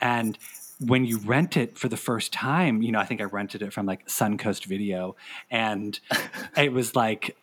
[0.00, 0.38] And
[0.80, 3.72] when you rent it for the first time, you know, I think I rented it
[3.72, 5.16] from like Suncoast Video,
[5.50, 5.98] and
[6.56, 7.36] it was like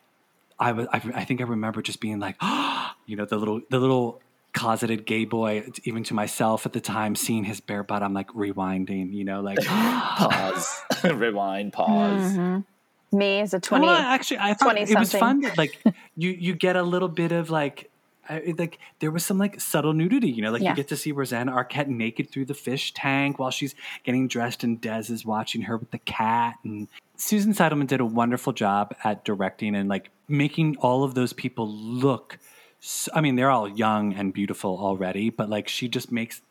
[0.60, 0.88] I was.
[0.92, 2.38] I, I think I remember just being like,
[3.06, 4.22] you know, the little the little
[4.56, 8.02] closeted gay boy, even to myself at the time, seeing his bare butt.
[8.02, 12.34] I'm like rewinding, you know, like pause, rewind, pause.
[12.36, 12.66] Mhm.
[13.12, 15.42] me as a 20 Well, actually, I thought 20 it was fun.
[15.42, 15.80] That, like
[16.18, 17.92] you, you get a little bit of like,
[18.28, 20.32] I, like there was some like subtle nudity.
[20.32, 20.72] You know, like Yeah.
[20.72, 24.64] you get to see Rosanna Arquette naked through the fish tank while she's getting dressed,
[24.64, 26.56] and Des is watching her with the cat.
[26.64, 26.88] And
[27.18, 31.68] Susan Seidelman did a wonderful job at directing and like making all of those people
[31.70, 32.40] look.
[32.88, 36.42] So, I mean, they're all young and beautiful already, but like she just makes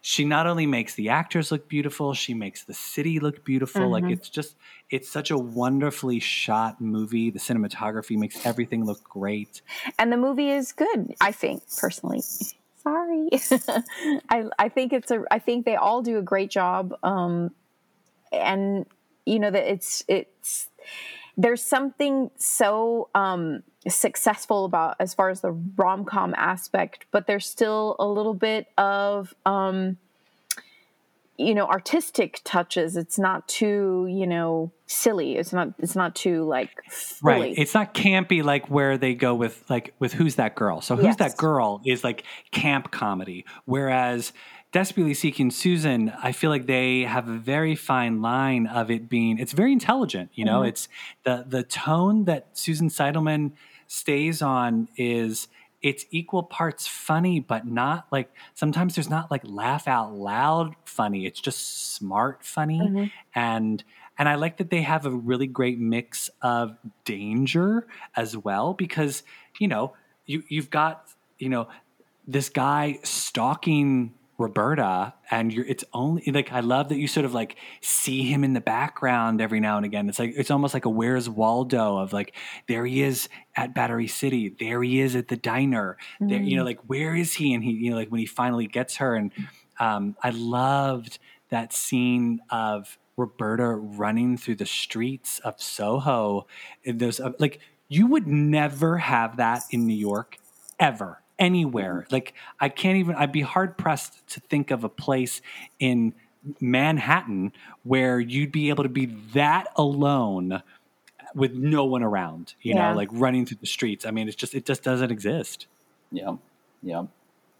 [0.00, 3.90] she not only makes the actors look beautiful, she makes the city look beautiful.
[3.90, 4.12] Like Mhm.
[4.12, 4.56] it's just
[4.90, 7.28] it's such a wonderfully shot movie.
[7.30, 9.60] The cinematography makes everything look great.
[9.98, 12.22] and the movie is good i think personally
[12.82, 13.28] sorry
[14.30, 17.50] i i think it's a i think they all do a great job um
[18.32, 18.86] and
[19.26, 20.68] you know that it's it's
[21.36, 27.96] there's something so um successful about as far as the rom-com aspect but there's still
[27.98, 29.96] a little bit of um
[31.36, 36.44] you know artistic touches it's not too you know silly it's not it's not too
[36.44, 36.70] like
[37.22, 37.54] Right.
[37.56, 40.80] It's not campy like where they go with like with Who's That Girl.
[40.80, 41.16] So Who's Yes.
[41.16, 43.44] That Girl is like camp comedy.
[43.64, 44.32] Whereas
[44.72, 49.38] Desperately Seeking Susan, I feel like they have a very fine line of it being
[49.38, 50.60] it's very intelligent, you know?
[50.60, 50.68] Mhm.
[50.68, 50.88] It's
[51.24, 53.52] the the tone that Susan Seidelman
[53.92, 55.48] stays on is
[55.82, 61.26] it's equal parts funny, but not like sometimes there's not like laugh out loud funny.
[61.26, 63.10] It's just smart funny Mhm.
[63.34, 63.84] and
[64.18, 69.24] and I like that they have a really great mix of danger as well because
[69.58, 69.94] you know
[70.26, 71.68] you you've got you know
[72.26, 77.32] this guy stalking Roberta and you're it's only like I love that you sort of
[77.32, 80.84] like see him in the background every now and again it's like it's almost like
[80.84, 82.34] a where's Waldo of like
[82.68, 86.62] there he is at Battery City there he is at the diner there you know
[86.62, 86.66] Mm.
[86.66, 89.30] like where is he and he you know like when he finally gets her and
[89.78, 91.18] um I loved
[91.50, 96.46] that scene of Roberta running through the streets of Soho.
[96.84, 100.38] And There's a, like you would never have that in New York
[100.80, 102.06] ever anywhere.
[102.10, 103.14] Like I can't even.
[103.16, 105.40] I'd be hard pressed to think of a place
[105.78, 106.14] in
[106.60, 107.52] Manhattan
[107.84, 110.62] where you'd be able to be that alone
[111.34, 112.54] with no one around.
[112.62, 112.90] You Yeah.
[112.90, 114.04] know, like running through the streets.
[114.04, 115.66] I mean, it's just it just doesn't exist.
[116.10, 116.36] Yeah.
[116.82, 117.04] Yeah.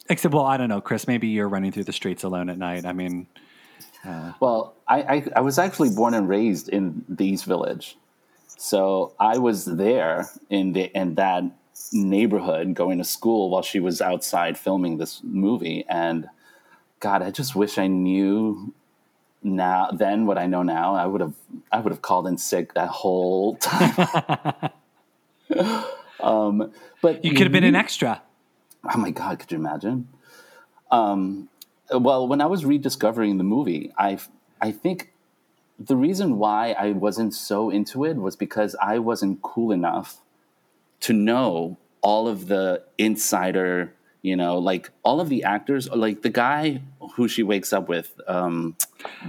[0.08, 1.06] Except, well, I don't know, Chris.
[1.06, 2.84] Maybe you're running through the streets alone at night.
[2.84, 3.28] I mean,
[4.04, 7.96] uh, Well, I, I, I was actually born and raised in the East Village.
[8.48, 11.44] So I was there in the in that
[11.92, 15.84] neighborhood going to school while she was outside filming this movie.
[15.88, 16.28] And
[17.00, 18.72] God, I just wish I knew
[19.42, 20.94] now then what I know now.
[20.94, 21.34] I would have
[21.70, 24.70] I would have called in sick that whole time.
[26.20, 28.22] um, but you could have been an extra.
[28.92, 30.08] Oh my God, could you imagine?
[30.90, 31.48] Um,
[31.90, 34.18] well, when I was rediscovering the movie, I
[34.60, 35.12] I think
[35.78, 40.18] the reason why I wasn't so into it was because I wasn't cool enough
[41.02, 46.30] to know all of the insider, you know, like all of the actors, like the
[46.30, 46.80] guy
[47.14, 48.76] who she wakes up with, um,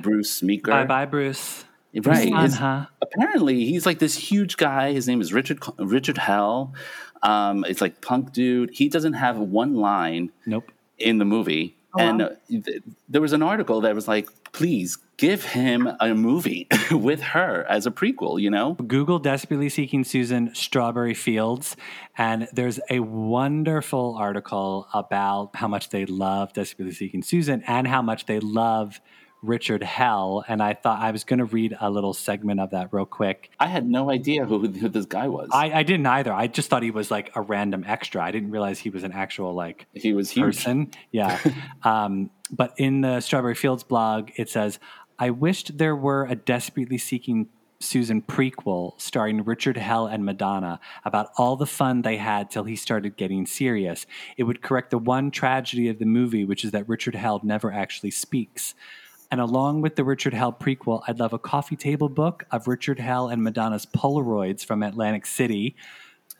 [0.01, 0.71] Bruce Meeker.
[0.71, 1.65] Bye bye, Bruce.
[1.95, 2.29] Right.
[2.31, 2.85] Fun, His- huh?
[3.01, 4.93] Apparently, he's like this huge guy.
[4.93, 6.73] His name is Richard Richard Hell.
[7.21, 8.71] Um, it's like punk dude.
[8.73, 10.31] He doesn't have one line.
[10.47, 10.71] Nope.
[10.97, 12.25] In the movie, Oh, and wow.
[12.27, 17.21] uh, th- there was an article that was like, "Please give him a movie with
[17.21, 18.73] her as a prequel." You know.
[18.73, 21.75] Google Desperately Seeking Susan Strawberry Fields,
[22.17, 28.01] and there's a wonderful article about how much they love Desperately Seeking Susan and how
[28.01, 28.99] much they love
[29.43, 30.43] Richard Hell.
[30.47, 33.51] And I thought I was going to read a little segment of that real quick.
[33.59, 35.49] I had no idea who, who this guy was.
[35.51, 36.33] I, I didn't either.
[36.33, 38.23] I just thought he was like a random extra.
[38.23, 40.45] I didn't realize he was an actual like he was huge.
[40.45, 40.91] person.
[41.11, 41.37] Yeah.
[41.83, 44.79] um, but in the Strawberry Fields blog, it says,
[45.19, 47.49] "I wished there were a desperately seeking."
[47.79, 52.77] Susan prequel starring Richard Hell and Madonna about all the fun they had till he
[52.77, 54.05] started getting serious.
[54.37, 57.73] It would correct the one tragedy of the movie, which is that Richard Hell never
[57.73, 58.73] actually speaks.
[59.29, 62.99] And along with the Richard Hell prequel, I'd love a coffee table book of Richard
[62.99, 65.75] Hell and Madonna's Polaroids from Atlantic City.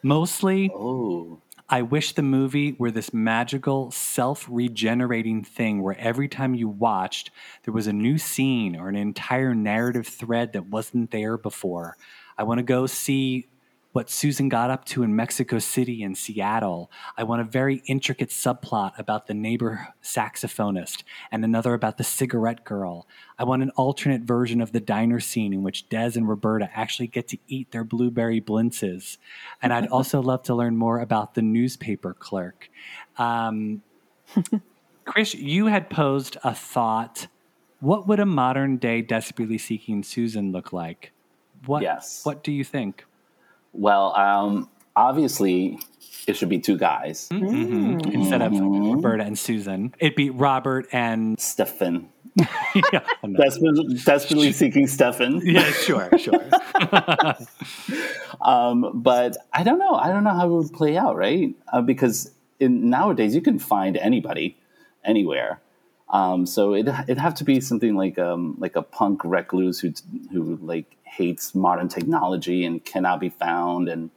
[0.04, 1.42] Mostly, oh.
[1.70, 7.32] I wish the movie were this magical, self regenerating thing where every time you watched,
[7.64, 11.98] there was a new scene or an entire narrative thread that wasn't there before.
[12.38, 13.48] I want to go see
[13.94, 16.92] what Susan got up to in Mexico City and Seattle.
[17.16, 22.66] I want a very intricate subplot about the neighbor saxophonist and another about the cigarette
[22.66, 23.08] girl.
[23.38, 27.08] I want an alternate version of the diner scene in which Des and Roberta actually
[27.08, 29.18] get to eat their blueberry blintzes.
[29.62, 32.70] And I'd also love to learn more about the newspaper clerk.
[33.18, 33.84] Um,
[35.06, 37.28] Chris, you had posed a thought.
[37.80, 41.12] What would a modern day desperately seeking Susan look like?
[41.68, 42.26] What, Yes.
[42.26, 43.06] What do you think?
[43.74, 45.80] Well, um, obviously,
[46.28, 47.28] it should be two guys.
[47.32, 48.14] Mhm.
[48.14, 52.10] Instead of Roberta and Susan, it'd be Robert and Stefan.
[52.40, 53.02] yeah.
[53.38, 55.42] Desperately, desperately seeking Stefan.
[55.44, 56.44] yeah, sure, sure.
[58.42, 59.96] Um, but I don't know.
[59.96, 61.56] I don't know how it would play out, right?
[61.72, 64.58] Uh, because in, nowadays you can find anybody,
[65.06, 65.62] anywhere.
[66.14, 69.92] Um, so it it'd have to be something like um like a punk recluse who
[70.32, 74.12] who like hates modern technology and cannot be found and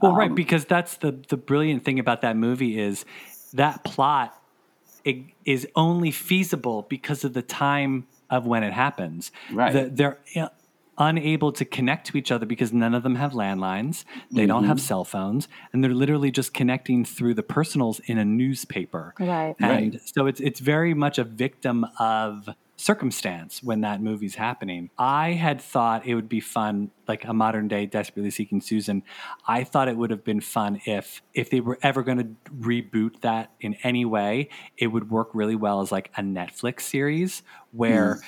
[0.00, 3.04] Well, right, um, because that's the the brilliant thing about that movie is
[3.52, 4.40] that plot
[5.04, 9.30] it is only feasible because of the time of when it happens.
[9.52, 9.72] Right.
[9.72, 10.48] The- they're uh,
[10.98, 14.04] unable to connect to each other because none of them have landlines.
[14.30, 14.80] They don't have Mhm.
[14.80, 19.14] cell phones, and they're literally just connecting through the personals in a newspaper.
[19.18, 19.54] Right.
[19.60, 20.00] And Right.
[20.04, 22.48] so it's it's very much a victim of
[22.84, 24.90] circumstance when that movie's happening.
[24.98, 29.02] I had thought it would be fun, like a modern day Desperately Seeking Susan.
[29.48, 33.20] I thought it would have been fun if if they were ever going to reboot
[33.22, 37.42] that in any way, it would work really well as like a Netflix series
[37.72, 38.20] where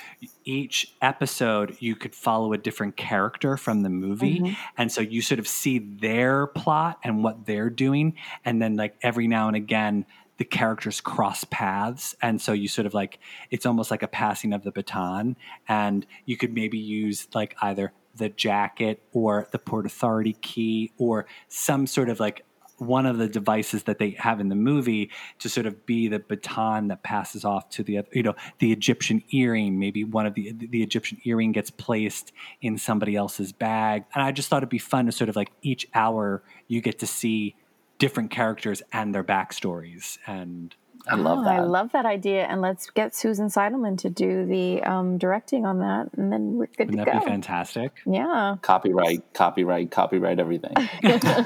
[0.43, 4.57] each episode you could follow a different character from the movie Mhm.
[4.77, 8.97] and so you sort of see their plot and what they're doing and then like
[9.01, 10.05] every now and again
[10.37, 12.15] the characters cross paths.
[12.21, 13.19] And so you sort of like
[13.49, 15.35] it's almost like a passing of the baton.
[15.67, 21.27] And you could maybe use like either the jacket or the port authority key or
[21.47, 22.43] some sort of like
[22.77, 26.19] one of the devices that they have in the movie to sort of be the
[26.19, 29.79] baton that passes off to the other you know the egyptian earring.
[29.79, 34.05] Maybe one of the the egyptian earring gets placed in somebody else's bag.
[34.13, 36.99] And i just thought it'd be fun to sort of like each hour you get
[36.99, 37.55] to see
[37.99, 40.75] different characters and their backstories and
[41.09, 41.53] I love Oh, that.
[41.53, 45.79] I love that idea, and let's get Susan Seidelman to do the um, directing on
[45.79, 47.19] that, and then we're good wouldn't to that go.
[47.19, 50.73] be fantastic Yeah, copyright, copyright, copyright everything.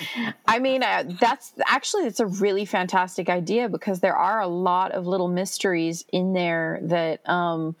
[0.48, 4.92] I mean uh, that's actually it's a really fantastic idea because there are a lot
[4.92, 7.76] of little mysteries in there that um,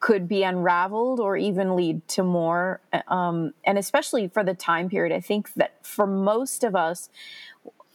[0.00, 2.80] could be unraveled or even lead to more.
[3.06, 7.08] Um, and especially for the time period, I think that for most of us,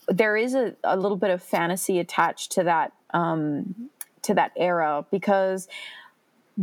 [0.07, 3.89] there is a, a little bit of fantasy attached to that um,
[4.23, 5.67] to that era because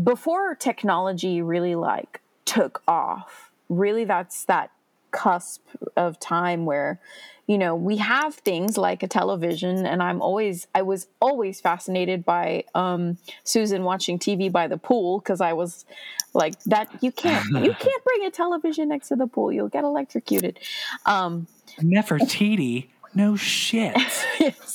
[0.02, 4.70] before technology really like took off really that's that
[5.12, 5.62] cusp
[5.96, 6.98] of time where
[7.46, 12.24] you know we have things like a television and i'm always i was always fascinated
[12.24, 15.86] by um susan watching tv by the pool because i was
[16.34, 19.84] like that you can't you can't bring a television next to the pool you'll get
[19.84, 20.58] electrocuted.
[21.06, 21.46] Um
[21.78, 23.94] nefertiti no shit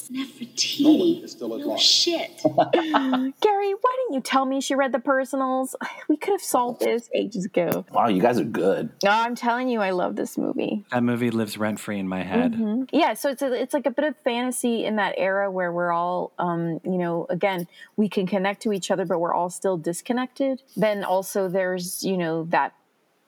[0.09, 1.39] Nefertiti.
[1.41, 2.41] No shit.
[2.43, 5.75] gary why didn't you tell me she read the personals
[6.09, 8.89] we could have solved this ages ago wow, you guys are good.
[9.03, 12.23] no i'm telling you i love this movie that movie lives rent free in my
[12.23, 12.89] head Mhm.
[12.91, 15.91] Yeah, so it's a, it's like a bit of fantasy in that era where we're
[15.91, 19.77] all, um, you know, again, we can connect to each other, but we're all still
[19.77, 20.61] disconnected.
[20.75, 22.73] Then also there's, you know, that,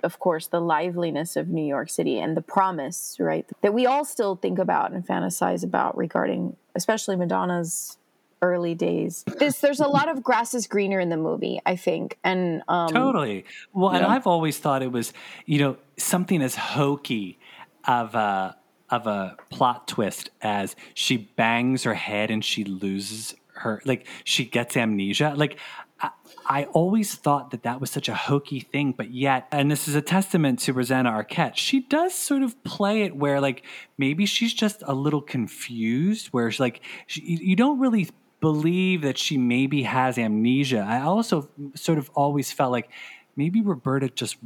[0.03, 4.05] of course, the liveliness of New York City and the promise, right, that we all
[4.05, 7.97] still think about and fantasize about regarding, especially Madonna's
[8.41, 9.23] early days.
[9.37, 12.89] This there's a lot of grass is greener in the movie, I think, and um,
[12.89, 13.45] Totally.
[13.73, 15.13] Well, and I've always thought it was,
[15.45, 17.39] you know, something as hokey
[17.87, 18.57] of a
[18.89, 24.43] of a plot twist as she bangs her head and she loses her, like she
[24.43, 25.33] gets amnesia.
[25.35, 25.57] Like
[26.01, 26.09] I,
[26.45, 29.95] I always thought that that was such a hokey thing, but yet, and this is
[29.95, 31.55] a testament to Rosanna Arquette.
[31.55, 33.63] She does sort of play it where, like,
[33.97, 38.09] maybe she's just a little confused, where she's like, she, you don't really
[38.39, 40.85] believe that she maybe has amnesia.
[40.87, 42.89] I also sort of always felt like
[43.35, 44.37] maybe Roberta just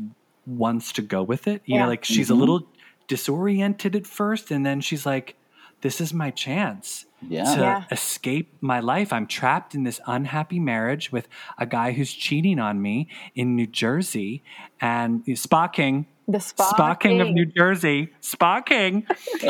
[0.45, 1.61] wants to go with it.
[1.65, 1.83] You Yeah.
[1.83, 2.39] know, like she's a mm-hmm.
[2.41, 2.67] little
[3.07, 5.35] disoriented at first, and then she's like,
[5.81, 7.55] "This is my chance." Yeah.
[7.55, 7.83] To Yeah.
[7.91, 9.11] escape my life.
[9.13, 13.67] I'm trapped in this unhappy marriage with a guy who's cheating on me in New
[13.67, 14.43] Jersey.
[14.81, 17.29] And Spa King, the spa, Spa King of.
[17.29, 19.05] New Jersey, Spa King,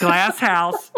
[0.00, 0.90] Glass House.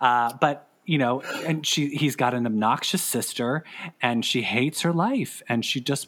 [0.00, 3.64] Uh, but you know, and she he's got an obnoxious sister,
[4.00, 6.06] and she hates her life, and she just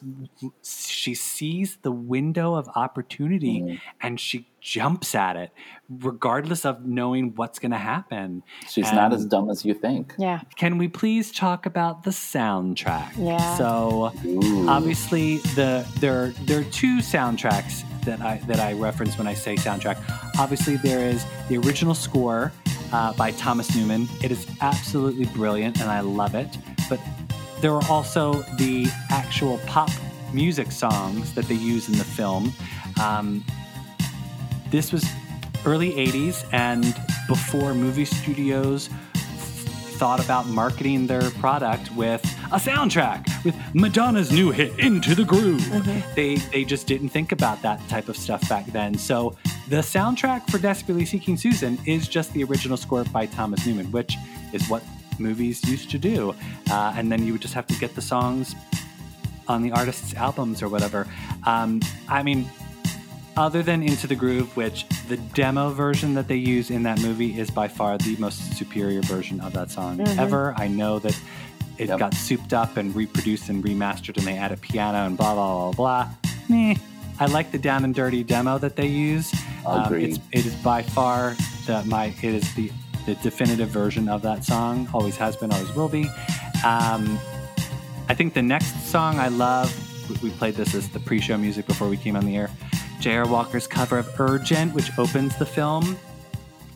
[0.63, 3.75] she sees the window of opportunity, mm-hmm.
[4.01, 5.51] and she jumps at it,
[5.89, 8.43] regardless of knowing what's going to happen.
[8.67, 10.13] She's not as dumb as you think.
[10.17, 13.11] Yeah, Can we please talk about the soundtrack?
[13.17, 13.57] Yeah.
[13.57, 14.69] So Ooh.
[14.69, 19.55] obviously the there there are two soundtracks that I that I reference when I say
[19.55, 19.97] soundtrack.
[20.37, 22.51] Obviously there is the original score
[22.91, 24.07] uh, by Thomas Newman.
[24.23, 26.57] It is absolutely brilliant and I love it.
[26.89, 26.99] But
[27.61, 29.89] there are also the actual pop
[30.33, 32.53] music songs that they use in the film.
[33.01, 33.43] Um,
[34.69, 35.05] this was
[35.65, 36.95] early 80s and
[37.27, 38.89] before movie studios
[39.99, 42.23] thought about marketing their product with
[42.53, 45.61] a soundtrack with Madonna's new hit Into the Groove.
[46.15, 48.97] They they just didn't think about that type of stuff back then.
[48.97, 49.35] So
[49.69, 54.15] the soundtrack for Desperately Seeking Susan is just the original score by Thomas Newman, which
[54.51, 54.83] is what
[55.19, 56.33] movies used to do.
[56.71, 58.55] Uh, and then you would just have to get the songs
[59.47, 61.07] on the artist's albums or whatever.
[61.45, 62.49] Um, I mean,
[63.37, 67.39] other than Into the Groove, which the demo version that they use in that movie
[67.39, 70.17] is by far the most superior version of that song Mhm.
[70.17, 70.53] ever.
[70.57, 71.17] I know that
[71.77, 71.99] it Yep.
[71.99, 75.71] got souped up and reproduced and remastered, and they added piano and blah blah blah
[75.71, 76.07] blah.
[76.49, 76.75] Meh.
[77.19, 79.33] I like the down and dirty demo that they use.
[79.65, 80.09] Um, Agreed.
[80.09, 82.71] it's, it is by far the my it is the
[83.05, 84.87] the definitive version of that song.
[84.93, 86.03] Always has been, always will be.
[86.65, 87.19] Um,
[88.07, 89.69] I think the next song I love,
[90.09, 92.49] we- we played this as the pre show music before we came on the air.
[92.99, 93.27] J.R.
[93.27, 95.97] Walker's cover of Urgent, which opens the film.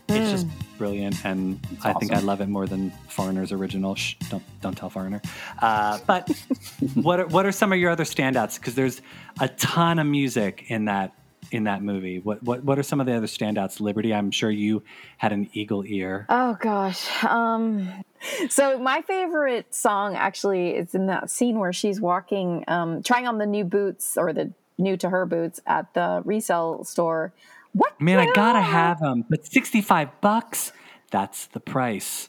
[0.09, 0.47] It's just
[0.83, 3.95] brilliant, and I think I love it more than Foreigner's original.
[3.95, 5.21] Shh, don't don't tell Foreigner.
[5.61, 6.29] Uh, but
[6.95, 8.59] what are, what are some of your other standouts?
[8.59, 9.01] Because there's
[9.39, 11.13] a ton of music in that
[11.51, 12.19] in that movie.
[12.19, 13.79] What what what are some of the other standouts?
[13.79, 14.83] Liberty, I'm sure you
[15.17, 16.25] had an eagle ear.
[16.27, 17.23] Oh gosh.
[17.23, 18.03] Um
[18.49, 23.37] so my favorite song actually is in that scene where she's walking um trying on
[23.37, 27.31] the new boots or the new to her boots at the resale store.
[27.73, 30.71] What Man, I gotta have them, but 65 bucks.
[31.11, 32.27] That's the price.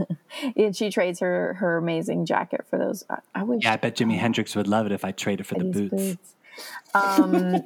[0.56, 3.04] and she trades her her amazing jacket for those.
[3.08, 5.54] I, I wish Yeah, I bet Jimi Hendrix would love it if I traded for
[5.54, 6.34] the these boots.
[6.94, 7.62] Um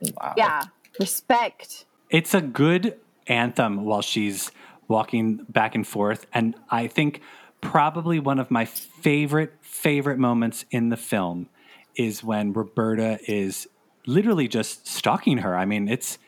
[0.36, 0.62] yeah,
[0.98, 1.84] respect.
[2.10, 4.50] It's a good anthem while she's
[4.88, 6.26] walking back and forth.
[6.32, 7.20] And I think
[7.60, 11.48] probably one of my favorite, favorite moments in the film
[11.96, 13.66] is when Roberta is
[14.06, 15.56] literally just stalking her.
[15.56, 16.18] I mean, it's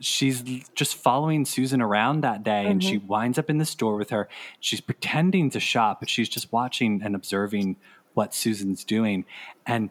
[0.00, 0.42] she's
[0.74, 3.06] just following Susan around that day and she mm-hmm.
[3.06, 4.28] winds up in the store with her.
[4.58, 7.76] She's pretending to shop, but she's just watching and observing
[8.14, 9.24] what Susan's doing.
[9.66, 9.90] And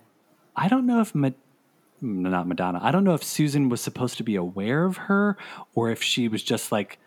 [0.55, 1.29] I don't know if Ma-
[2.01, 2.79] not Madonna.
[2.81, 5.37] I don't know if Susan was supposed to be aware of her
[5.75, 6.99] or if she was just like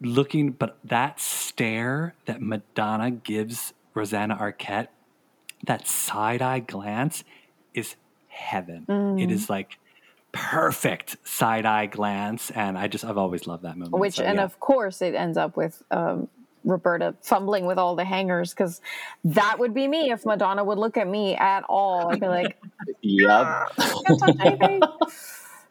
[0.00, 4.88] looking, but that stare that Madonna gives Rosanna Arquette,
[5.66, 7.24] that side eye glance
[7.74, 7.96] is
[8.28, 9.18] heaven.
[9.18, 9.50] It is mm.
[9.50, 9.78] like
[10.32, 12.50] perfect side eye glance.
[12.50, 13.98] And I just, I've always loved that moment.
[13.98, 14.44] Which So, and yeah.
[14.44, 16.28] of course it ends up with um
[16.62, 18.82] Roberta fumbling with all the hangers because
[19.24, 22.12] that would be me if Madonna would look at me at all.
[22.12, 22.58] I'd be like,
[23.00, 23.46] Yep.
[23.78, 24.80] "Can't touch anything."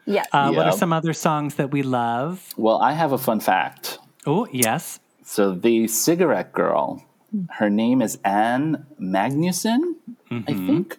[0.05, 0.27] yes.
[0.33, 2.43] Uh, What are some other songs that we love?
[2.57, 3.99] Well, I have a fun fact.
[4.25, 4.99] Oh, yes.
[5.23, 7.03] So the cigarette girl,
[7.51, 9.93] her name is Ann Magnuson,
[10.31, 10.97] I think.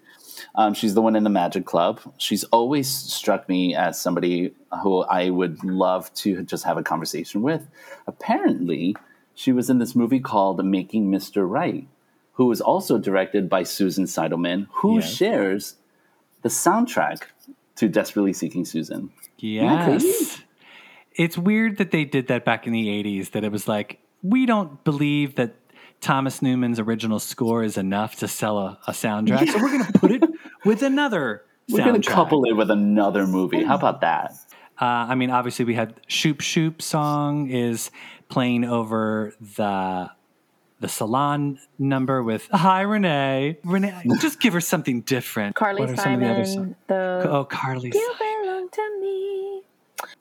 [0.54, 2.00] Um, she's the one in the Magic Club.
[2.18, 7.42] She's always struck me as somebody who I would love to just have a conversation
[7.42, 7.66] with.
[8.06, 8.96] Apparently,
[9.34, 11.48] she was in this movie called Making Mr.
[11.48, 11.86] Right,
[12.34, 15.14] who was also directed by Susan Seidelman, who Yes.
[15.14, 15.76] shares
[16.42, 17.22] the soundtrack
[17.76, 19.10] to Desperately Seeking Susan.
[19.38, 20.40] Yes.
[21.14, 24.46] It's weird that they did that back in the 80s, that it was like, we
[24.46, 25.54] don't believe that
[26.00, 29.98] Thomas Newman's original score is enough to sell a, a soundtrack, so we're going to
[29.98, 30.22] put it
[30.64, 33.62] with another We're going to couple it with another movie.
[33.62, 34.32] How about that?
[34.80, 37.90] Uh, I mean, obviously, we had Shoop Shoop song is
[38.28, 40.10] playing over the
[40.80, 43.58] the salon number with Hi Renee.
[43.62, 45.54] Renee, just give her something different.
[45.54, 46.76] Carly What are some of the other songs?
[46.88, 47.92] The Oh, Carly.
[47.94, 49.62] You belong to me.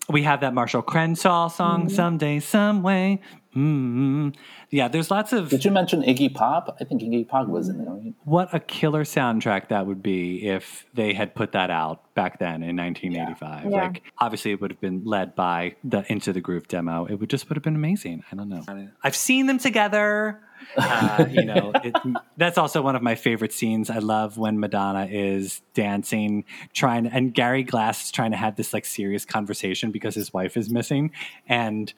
[0.10, 1.96] We have that Marshall Crenshaw song, Mm-hmm.
[1.96, 3.22] Someday, Some Way.
[3.56, 4.36] Mm
[4.70, 5.50] Yeah, there's lots of.
[5.50, 6.78] Did you mention Iggy Pop?
[6.80, 7.94] I think Iggy Pop was in there.
[7.94, 8.14] Right?
[8.26, 12.64] What a killer soundtrack that would be if they had put that out back then
[12.64, 13.66] in 1985.
[13.66, 13.84] Yeah.
[13.84, 17.06] Like, obviously, it would have been led by the Into the Groove demo.
[17.06, 18.24] It would just would have been amazing.
[18.32, 18.64] I don't know.
[19.04, 20.42] I've seen them together.
[20.78, 21.96] Uh, you know, it,
[22.38, 23.90] that's also one of my favorite scenes.
[23.90, 26.44] I love when Madonna is dancing,
[26.74, 30.58] trying, and Gary Glass is trying to have this like serious conversation because his wife
[30.58, 31.12] is missing,
[31.48, 31.94] and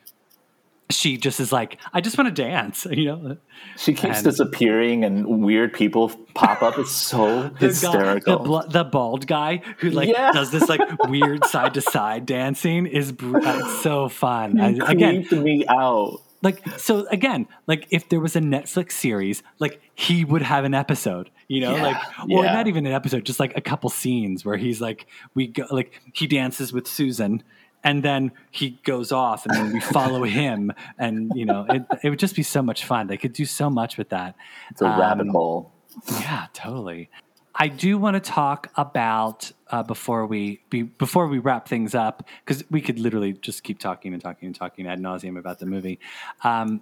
[0.95, 3.37] she just is like, "I just want to dance," you know.
[3.77, 6.77] She keeps And- disappearing and weird people pop up.
[6.79, 8.37] It's so the guy- hysterical.
[8.39, 10.31] the, bl- the bald guy who like Yeah.
[10.31, 14.59] does this like weird side to side dancing is br- uh, so fun.
[14.59, 16.21] I, again, me out.
[16.41, 20.73] like so again, like if there was a Netflix series, like he would have an
[20.73, 21.97] episode, you know, Yeah, like
[22.31, 22.53] or yeah.
[22.53, 26.01] not even an episode, just like a couple scenes where he's like we go like
[26.13, 27.43] he dances with Susan.
[27.83, 31.83] And then he goes off, and then we follow him, and you know it.
[32.03, 33.07] It would just be so much fun.
[33.07, 34.35] They could do so much with that.
[34.69, 35.71] It's a rabbit Um, hole.
[36.11, 37.09] yeah, totally.
[37.55, 42.23] I do want to talk about uh, before we be, before we wrap things up
[42.45, 45.65] because we could literally just keep talking and talking and talking ad nauseum about the
[45.65, 45.99] movie.
[46.43, 46.81] Um,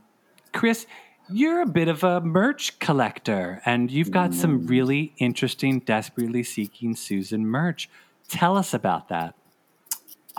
[0.54, 0.86] Chris,
[1.32, 6.96] you're a bit of a merch collector, and you've got some really interesting, desperately seeking
[6.96, 7.90] Susan merch.
[8.28, 9.34] Tell us about that.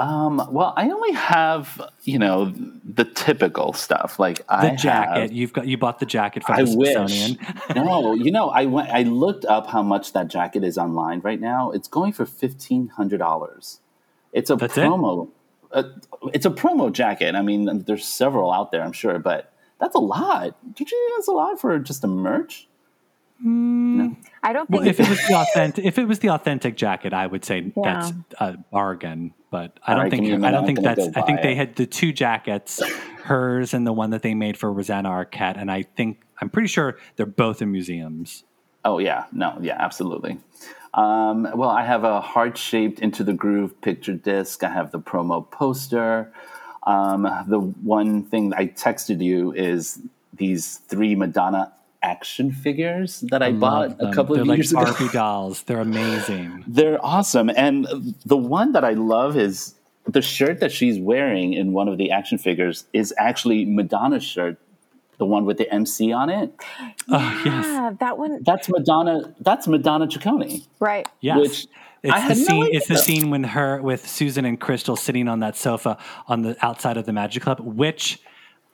[0.00, 5.20] Um, well, I only have you know the typical stuff like The I jacket.
[5.20, 6.94] Have, You've got you bought the jacket from I the wish.
[6.94, 7.38] Smithsonian.
[7.76, 8.88] no, you know, I went.
[8.88, 11.70] I looked up how much that jacket is online right now.
[11.70, 13.80] It's going for fifteen hundred dollars.
[14.32, 14.80] It's a That's it?
[14.84, 15.28] promo.
[15.70, 15.82] uh,
[16.32, 17.34] it's a promo jacket.
[17.34, 20.56] I mean, there's several out there, I'm sure, but that's a lot.
[20.76, 22.68] Did you that's a lot for just a merch?
[23.42, 27.12] I don't think Well, if it was the authentic, if it was the authentic jacket,
[27.12, 27.82] I would say Yeah.
[27.84, 29.34] that's a bargain.
[29.50, 31.16] But I don't right, think give me a I don't think I'm gonna that's.
[31.16, 31.56] I think buy they it.
[31.56, 32.80] had the two jackets,
[33.24, 36.68] hers and the one that they made for Rosanna Arquette, and I think I'm pretty
[36.68, 38.44] sure they're both in museums.
[38.84, 40.38] Oh yeah, no, yeah, absolutely.
[40.94, 44.62] Um, well, I have a heart-shaped Into the Groove picture disc.
[44.64, 46.32] I have the promo poster.
[46.84, 50.00] Um, the one thing I texted you is
[50.32, 51.72] these three Madonna
[52.02, 54.84] action figures that I, bought a couple they're of like years ago.
[54.84, 55.62] Barbie dolls.
[55.64, 56.64] They're amazing.
[56.66, 57.50] They're awesome.
[57.54, 57.86] And
[58.24, 59.74] the one that I love is
[60.06, 64.58] the shirt that she's wearing in one of the action figures is actually Madonna's shirt,
[65.18, 66.52] the one with the MC on it.
[67.08, 69.34] Oh yes, yeah, that one That's Madonna.
[69.40, 70.66] That's Madonna Ciccone.
[70.80, 71.06] right.
[71.20, 71.38] yes.
[71.38, 71.66] Which
[72.02, 72.68] it's I the had no scene.
[72.72, 75.98] it's the scene when her with Susan and Crystal sitting on that sofa
[76.28, 78.20] on the outside of the Magic Club, which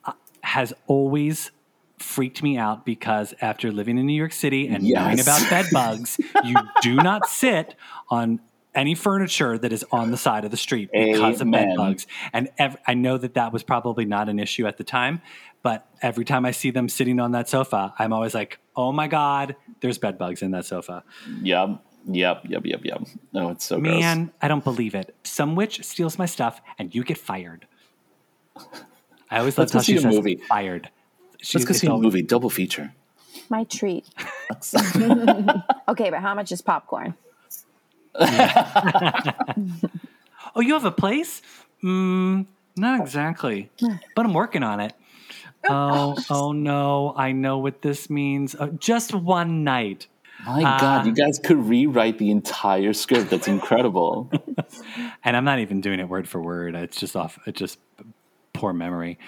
[0.04, 0.12] uh,
[0.42, 1.50] has always
[1.98, 6.18] freaked me out because after living in New York City and knowing about bed bugs,
[6.44, 7.74] you do not sit
[8.10, 8.40] on
[8.74, 12.06] any furniture that is on the side of the street because of bed bugs.
[12.34, 15.22] And ev- I know that that was probably not an issue at the time,
[15.62, 19.08] but every time I see them sitting on that sofa, I'm always like, "Oh my
[19.08, 21.02] god, there's bed bugs in that sofa."
[21.42, 21.82] Yep.
[22.08, 22.42] Yep.
[22.48, 22.62] Yep.
[22.66, 22.80] Yep.
[22.84, 23.02] Yep.
[23.34, 23.98] Oh, it's so gross.
[23.98, 25.14] Man, I don't believe it.
[25.24, 27.66] Some witch steals my stuff and you get fired.
[29.30, 30.36] I always go how she see a says movie.
[30.36, 30.90] fired.
[31.42, 32.92] She- Let's go see a movie, double feature.
[33.48, 34.04] My treat.
[35.88, 37.14] okay, but how much is popcorn?
[40.54, 41.42] Oh, you have a place?
[41.82, 43.68] Mm, not exactly,
[44.14, 44.94] but I'm working on it.
[45.68, 47.12] Oh, oh no!
[47.16, 48.54] I know what this means.
[48.54, 50.06] Uh, just one night.
[50.46, 50.78] My Ah.
[50.80, 53.28] God, you guys could rewrite the entire script.
[53.30, 54.30] That's incredible.
[55.24, 56.74] and I'm not even doing it word for word.
[56.74, 57.38] It's just off.
[57.46, 57.78] It's just
[58.54, 59.18] poor memory.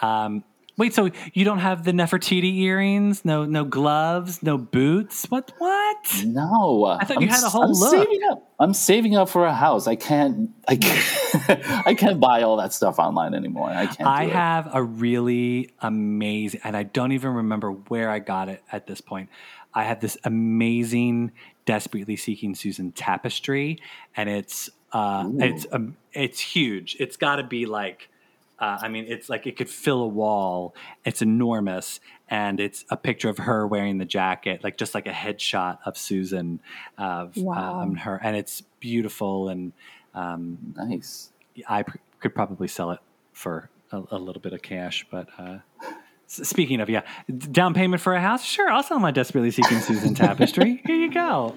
[0.00, 0.42] Um,
[0.78, 3.24] wait, so you don't have the Nefertiti earrings?
[3.24, 5.26] No, no gloves, no boots.
[5.26, 5.52] What?
[5.58, 6.22] What?
[6.24, 7.90] No, I thought you I'm had a whole I'm look.
[7.90, 8.50] Saving up.
[8.58, 9.86] I'm saving up for a house.
[9.86, 10.50] I can't.
[10.66, 11.86] I can't.
[11.86, 13.68] I can't buy all that stuff online anymore.
[13.68, 14.08] I can't.
[14.08, 18.86] I have a really amazing, and I don't even remember where I got it at
[18.86, 19.28] this point.
[19.74, 21.32] I have this amazing,
[21.66, 23.80] desperately seeking Susan tapestry,
[24.16, 26.96] and it's uh, it's um, it's huge.
[26.98, 28.08] It's got to be like.
[28.60, 30.74] Uh, I mean, it's like it could fill a wall.
[31.04, 35.12] It's enormous, and it's a picture of her wearing the jacket, like just like a
[35.12, 36.60] headshot of Susan,
[36.98, 37.80] of Wow.
[37.82, 39.48] um, her, and it's beautiful.
[39.48, 39.72] And
[40.14, 41.30] um, nice.
[41.68, 42.98] I pr- could probably sell it
[43.32, 45.58] for a, a little bit of cash, but uh,
[46.26, 47.02] speaking of, yeah,
[47.52, 48.44] down payment for a house.
[48.44, 50.82] Sure, I'll sell my desperately seeking Susan tapestry.
[50.86, 51.54] Here you go.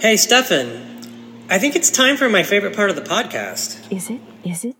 [0.00, 1.00] Hey, Stefan.
[1.50, 3.92] I think it's time for my favorite part of the podcast.
[3.92, 4.20] Is it?
[4.44, 4.76] Is it?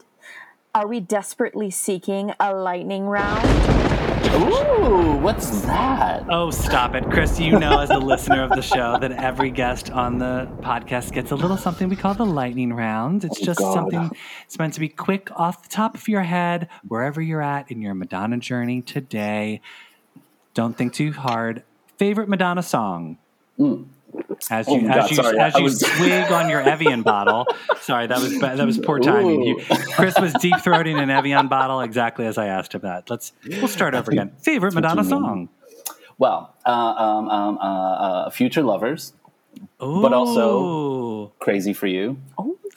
[0.75, 3.45] Are we desperately seeking a lightning round?
[4.35, 6.25] Ooh, what's that?
[6.29, 7.39] Oh, stop it, Chris.
[7.39, 11.31] You know, as a listener of the show, that every guest on the podcast gets
[11.31, 13.22] a little something we call the lightning round.
[13.22, 13.72] It's Oh, just God.
[13.72, 14.11] something
[14.45, 17.81] it's meant to be quick off the top of your head, wherever you're at in
[17.81, 19.61] your Madonna journey today.
[20.55, 21.62] Don't think too hard.
[21.99, 23.18] Favorite Madonna song?
[23.57, 23.85] Hmm.
[24.50, 27.02] As Oh you, my as God, you, sorry, as you was- swig on your Evian
[27.02, 27.46] bottle.
[27.80, 29.42] Sorry, that was that was poor timing.
[29.42, 29.56] You,
[29.94, 33.08] Chris was deep throating an Evian bottle exactly as I asked him that.
[33.10, 34.32] Let's we'll start over again.
[34.38, 35.48] Favorite Madonna song?
[36.18, 39.12] Well, uh, um, um, uh, uh, future lovers,
[39.78, 42.16] but also crazy for you.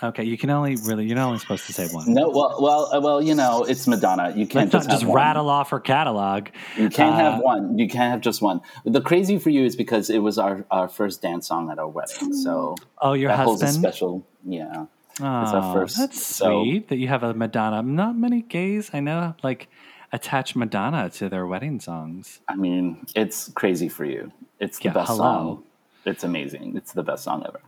[0.04, 2.14] Okay, you can only really you're not only supposed to say one.
[2.14, 4.30] No, well, well, uh, well, you know, it's Madonna.
[4.36, 5.16] You can't Let's just, just one.
[5.16, 6.50] rattle off her catalog.
[6.78, 7.80] You can't Uh, have one.
[7.80, 8.62] You can't have just one.
[8.86, 11.88] The crazy for you is because it was our, our first dance song at our
[11.88, 12.32] wedding.
[12.34, 13.84] So Oh, your that holds a husband?
[13.84, 14.24] special.
[14.46, 15.98] Yeah, it's Oh, our first.
[15.98, 17.82] that's so- sweet that you have a Madonna.
[17.82, 19.68] Not many gays I know like
[20.14, 22.40] attach Madonna to their wedding songs.
[22.48, 24.32] I mean, it's crazy for you.
[24.60, 25.24] It's the Yeah, best hello.
[25.24, 25.64] song.
[26.08, 26.76] It's amazing.
[26.76, 27.62] It's the best song ever.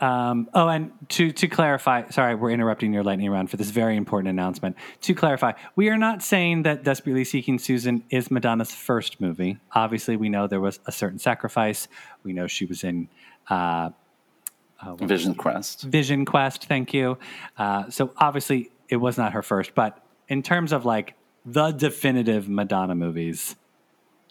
[0.00, 3.96] Um, oh, and to to clarify, sorry, we're interrupting your lightning round for this very
[3.96, 4.76] important announcement.
[5.02, 9.58] To clarify, we are not saying that Desperately Seeking Susan is Madonna's first movie.
[9.72, 11.88] Obviously, we know there was a certain sacrifice.
[12.22, 13.08] We know she was in
[13.50, 13.90] uh,
[14.80, 15.82] uh, Vision Quest.
[15.82, 16.66] Vision Quest.
[16.66, 17.18] Thank you.
[17.56, 21.14] Uh, so obviously, it was not her first, but in terms of like
[21.44, 23.56] the definitive Madonna movies,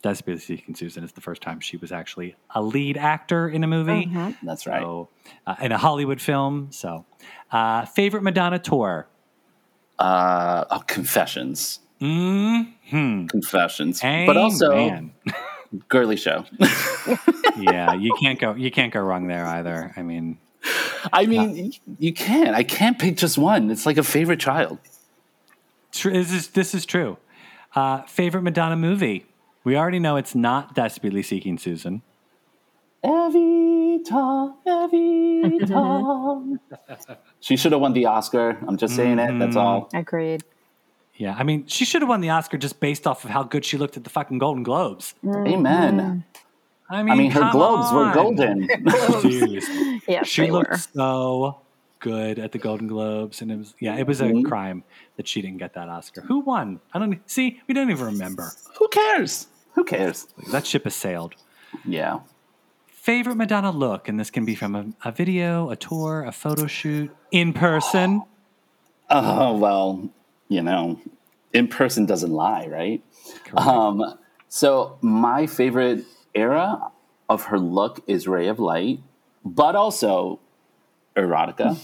[0.01, 3.67] Desperately Seeking Susan is the first time she was actually a lead actor in a
[3.67, 4.11] movie.
[4.43, 4.81] That's right.
[4.81, 5.09] So,
[5.45, 6.67] uh, in a Hollywood film.
[6.71, 7.05] So,
[7.51, 9.07] uh, favorite Madonna tour?
[9.97, 11.79] Uh, oh, Confessions.
[11.99, 13.25] Mm-hmm.
[13.25, 14.01] Confessions.
[14.01, 15.13] But also, Amen.
[15.89, 16.45] Girly Show.
[17.57, 18.53] yeah, you can't go.
[18.53, 19.93] You can't go wrong there either.
[19.97, 20.37] I mean,
[21.11, 22.55] I mean, you can't.
[22.55, 23.71] I can't pick just one.
[23.71, 24.77] It's like a favorite child.
[25.91, 27.17] tr- this is this is true.
[27.75, 29.25] Uh, favorite Madonna movie?
[29.67, 32.01] We already know it's not Desperately Seeking Susan.
[33.03, 36.57] Evita, Evita.
[37.41, 38.57] she should have won the Oscar.
[38.65, 39.37] I'm just saying it.
[39.39, 39.89] That's all.
[39.93, 40.45] Agreed.
[41.15, 43.65] Yeah, I mean, she should have won the Oscar just based off of how good
[43.65, 45.15] she looked at the fucking Golden Globes.
[45.27, 46.23] Amen.
[46.89, 48.67] I mean, I mean, her come globes were golden.
[48.69, 49.99] Jeez.
[50.07, 50.77] Yes, she looked were.
[50.77, 51.59] so
[51.99, 54.45] good at the Golden Globes, and it was yeah, it was a Mhm.
[54.45, 54.85] crime
[55.17, 56.21] that she didn't get that Oscar.
[56.21, 56.79] Who won?
[56.93, 57.59] I don't see.
[57.67, 58.49] We don't even remember.
[58.79, 59.47] Who cares?
[59.77, 60.25] Who cares?
[60.51, 61.35] That ship has sailed.
[61.85, 62.21] Yeah.
[62.87, 66.65] Favorite Madonna look, and this can be from a, a video, a tour, a photo
[66.65, 68.23] shoot, in person.
[69.07, 70.09] Oh, well,
[70.49, 70.99] you know,
[71.53, 73.03] in person doesn't lie, right?
[73.55, 74.03] Um,
[74.49, 76.91] so, my favorite era
[77.29, 78.99] of her look is Ray of Light,
[79.45, 80.39] but also
[81.15, 81.77] erotica.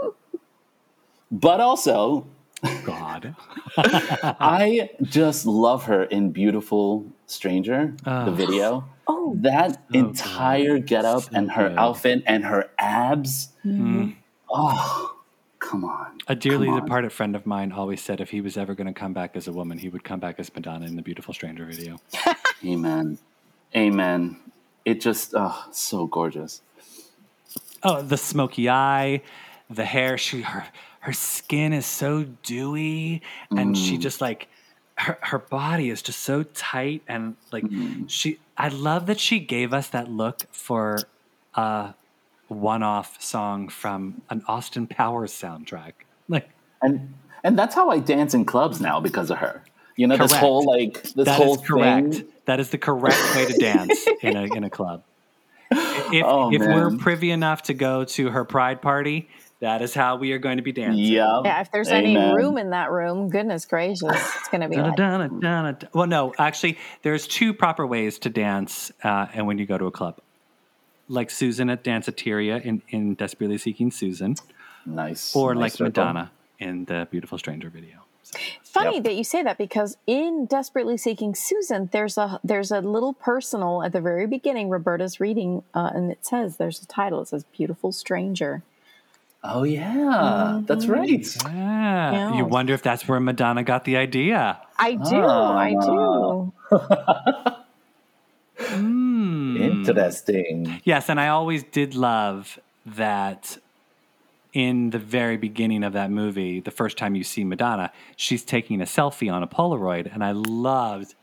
[1.30, 2.26] but also,
[2.84, 3.36] God,
[3.76, 8.30] I just love her in Beautiful Stranger, the Oh.
[8.32, 8.84] video.
[9.06, 11.78] Oh, That entire getup and her good.
[11.78, 13.48] outfit and her abs.
[13.62, 14.14] Mm.
[14.50, 15.16] Oh,
[15.58, 16.18] come on.
[16.26, 16.80] A dearly on.
[16.80, 19.46] departed friend of mine always said if he was ever going to come back as
[19.46, 21.98] a woman, he would come back as Madonna in the Beautiful Stranger video.
[22.64, 23.18] Amen.
[23.76, 24.38] Amen.
[24.86, 26.62] It just, oh, so gorgeous.
[27.82, 29.20] Oh, the smoky eye,
[29.68, 30.16] the hair.
[30.16, 30.64] She her
[31.04, 34.00] her skin is so dewy, and she mm.
[34.00, 34.48] just like
[34.96, 38.08] her her body is just so tight and like mm.
[38.08, 38.38] she.
[38.56, 41.00] I love that she gave us that look for
[41.54, 41.92] a
[42.48, 45.92] one-off song from an Austin Powers soundtrack.
[46.26, 46.48] Like
[46.80, 49.62] And and that's how I dance in clubs now because of her.
[49.96, 52.14] You know, this whole like this that whole is correct.
[52.14, 52.28] thing.
[52.46, 55.02] That is the correct way to dance in a in a club.
[56.12, 59.28] If, Oh, if we're privy enough to go to her pride party,
[59.64, 60.98] that is how we are going to be dancing.
[61.02, 61.40] Yeah.
[61.42, 64.98] Yeah, if there's any room in that room, goodness gracious, it's going to be like.
[65.94, 69.86] Well, no, actually, there's two proper ways to dance, uh, and when you go to
[69.86, 70.20] a club,
[71.08, 74.36] like Susan at Danceteria in, in Desperately Seeking Susan,
[74.84, 75.34] Nice.
[75.34, 75.86] or nice like circle.
[75.86, 78.04] Madonna in the Beautiful Stranger video.
[78.64, 83.14] funny that you say that because in Desperately Seeking Susan, there's a there's a little
[83.14, 84.68] personal at the very beginning.
[84.68, 87.22] Roberta's reading, uh, and it says there's a title.
[87.22, 88.62] It says "Beautiful Stranger."
[89.46, 91.26] Oh yeah, that's right.
[91.44, 92.12] Yeah.
[92.12, 92.36] Yeah.
[92.38, 94.58] You wonder if that's where Madonna got the idea.
[94.78, 95.86] I do, I Ah.
[95.86, 97.54] do.
[98.58, 99.56] Hmm.
[99.60, 100.80] Interesting.
[100.84, 103.58] Yes, and I always did love that
[104.52, 108.80] in the very beginning of that movie, the first time you see Madonna, she's taking
[108.80, 110.12] a selfie on a Polaroid.
[110.12, 111.14] And I loved,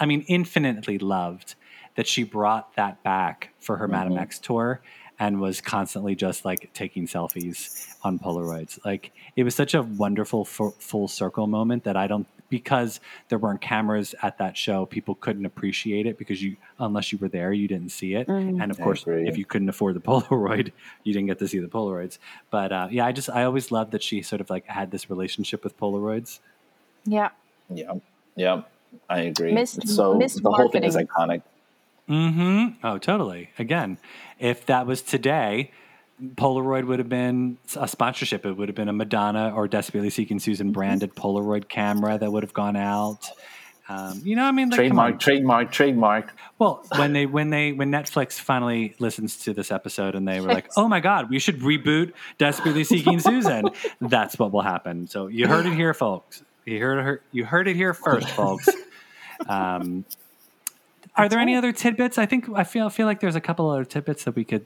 [0.00, 1.54] I mean, infinitely loved
[1.94, 4.80] that she brought that back for her Madame X tour
[5.18, 8.78] and was constantly just like taking selfies on Polaroids.
[8.84, 13.38] Like it was such a wonderful fu- full circle moment that I don't because there
[13.38, 17.52] weren't cameras at that show, people couldn't appreciate it because you unless you were there,
[17.52, 18.26] you didn't see it.
[18.26, 19.28] And of I course, agree.
[19.28, 20.72] if you couldn't afford the Polaroid,
[21.04, 22.16] you didn't get to see the Polaroids.
[22.50, 25.10] But uh, yeah, I just I always loved that she sort of like had this
[25.10, 26.38] relationship with Polaroids.
[27.04, 27.30] Yeah,
[27.68, 27.94] Yeah.
[28.34, 28.62] Yeah.
[29.10, 29.52] I agree.
[29.52, 31.42] Missed- so missed the whole thing is iconic.
[32.08, 32.86] Mm-hmm.
[32.86, 33.50] Oh, totally.
[33.58, 33.98] Again,
[34.38, 35.72] if that was today,
[36.22, 38.44] Polaroid would have been a sponsorship.
[38.46, 42.42] It would have been a Madonna or Desperately Seeking Susan branded Polaroid camera that would
[42.42, 43.30] have gone out.
[43.90, 46.34] Um, you know, I mean, like, trademark, trademark, trademark.
[46.58, 50.48] Well, when they when they when Netflix finally listens to this episode and they were
[50.48, 55.06] like, "Oh my God, we should reboot Desperately Seeking Susan," that's what will happen.
[55.06, 56.42] So you heard it here, folks.
[56.66, 57.22] You heard it.
[57.32, 58.68] You heard it here first, folks.
[59.48, 60.04] Um,
[61.18, 62.16] are there any other tidbits?
[62.16, 64.64] I think I feel feel like there's a couple other tidbits that we could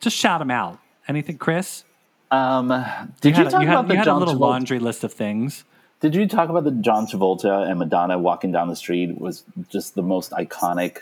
[0.00, 0.78] just shout them out.
[1.08, 1.84] Anything, Chris?
[2.30, 2.68] Um,
[3.20, 4.40] did you, had, a- talk you had, about the you had a John little Travolta?
[4.40, 5.64] laundry list of things.
[6.00, 9.94] Did you talk about the John Travolta and Madonna walking down the street was just
[9.94, 10.98] the most iconic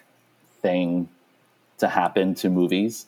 [0.62, 1.08] thing
[1.78, 3.06] to happen to movies?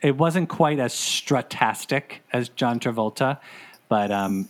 [0.00, 3.38] It wasn't quite as stratastic as John Travolta,
[3.90, 4.48] but um,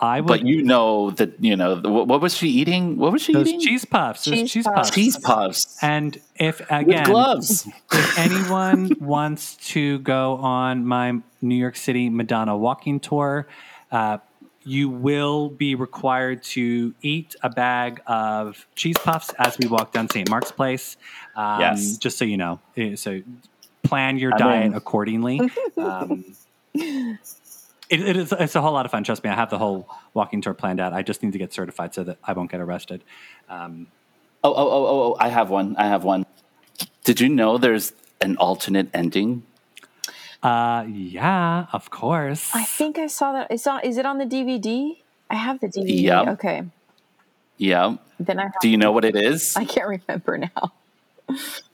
[0.00, 0.26] I would.
[0.26, 2.96] But you know that you know what, what was she eating?
[2.96, 3.60] What was she those eating?
[3.60, 4.24] cheese puffs.
[4.24, 4.76] Those Cheese cheese puffs.
[4.76, 4.90] puffs.
[4.90, 7.66] Cheese puffs And if with again, gloves.
[7.92, 13.46] if anyone wants to go on my New York City Madonna walking tour,
[13.92, 14.18] uh,
[14.66, 20.08] you will be required to eat a bag of cheese puffs as we walk down
[20.10, 20.28] St.
[20.28, 20.96] Mark's Place.
[21.36, 21.98] Um, Yes.
[21.98, 22.58] Just so you know.
[22.76, 23.20] Eh, So
[23.84, 24.74] plan your I'm diet in.
[24.74, 25.40] accordingly.
[25.76, 26.24] Um,
[27.94, 29.04] it, it is it's a whole lot of fun.
[29.04, 30.92] Trust me, I have the whole walking tour planned out.
[30.92, 33.02] I just need to get certified so that I won't get arrested.
[33.48, 33.86] Um,
[34.44, 35.74] Oh, oh, oh, oh, oh, I have one.
[35.78, 36.26] I have one.
[37.02, 39.42] Did you know there's an alternate ending?
[40.42, 42.50] uh, yeah, of course.
[42.54, 43.46] I think I saw that.
[43.50, 43.80] It's on.
[43.82, 44.98] Is it on the DVD?
[45.30, 46.02] I have the DVD.
[46.02, 46.32] Yeah.
[46.32, 46.62] Okay.
[47.56, 47.96] Yeah.
[48.20, 48.42] Then I.
[48.42, 49.56] Have, Do you know what it is?
[49.56, 50.72] I can't remember now.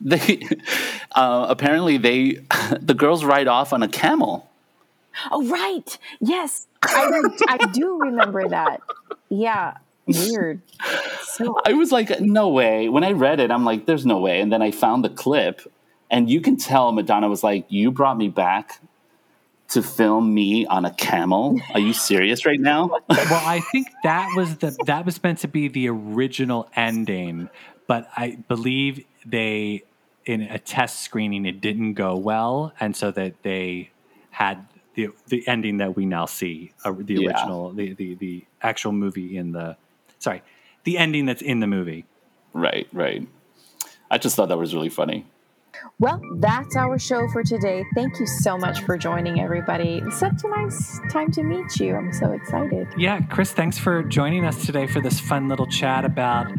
[0.01, 0.41] They
[1.17, 2.39] uh, apparently they
[2.81, 4.49] the girls ride off on a camel.
[5.31, 5.99] Oh right.
[6.21, 8.81] Yes, I, I do remember that.
[9.29, 9.79] Yeah.
[10.07, 10.61] Weird.
[11.23, 12.89] So I was like, no way.
[12.89, 14.41] When I read it, I'm like, there's no way.
[14.41, 15.61] And then I found the clip,
[16.11, 18.81] and you can tell Madonna was like, you brought me back
[19.71, 21.61] to film me on a camel.
[21.73, 22.89] Are you serious right now?
[23.09, 27.49] well, I think that was the that was meant to be the original ending,
[27.87, 29.85] but I believe they
[30.27, 33.91] in a test screening it didn't go well, and so that they
[34.31, 37.29] had the the ending that we now see, uh, the Yeah.
[37.29, 39.77] original, the, the the actual movie in the
[40.19, 40.43] sorry,
[40.85, 42.05] the ending that's in the movie.
[42.53, 43.27] right, right.
[44.11, 45.27] I just thought that was really funny.
[45.99, 47.85] Well, that's our show for today.
[47.95, 50.03] Thank you so much for joining, everybody.
[50.05, 51.95] It's such a nice time to meet you.
[51.95, 52.89] I'm so excited.
[52.97, 56.51] Yeah, Chris, thanks for joining us today for this fun little chat about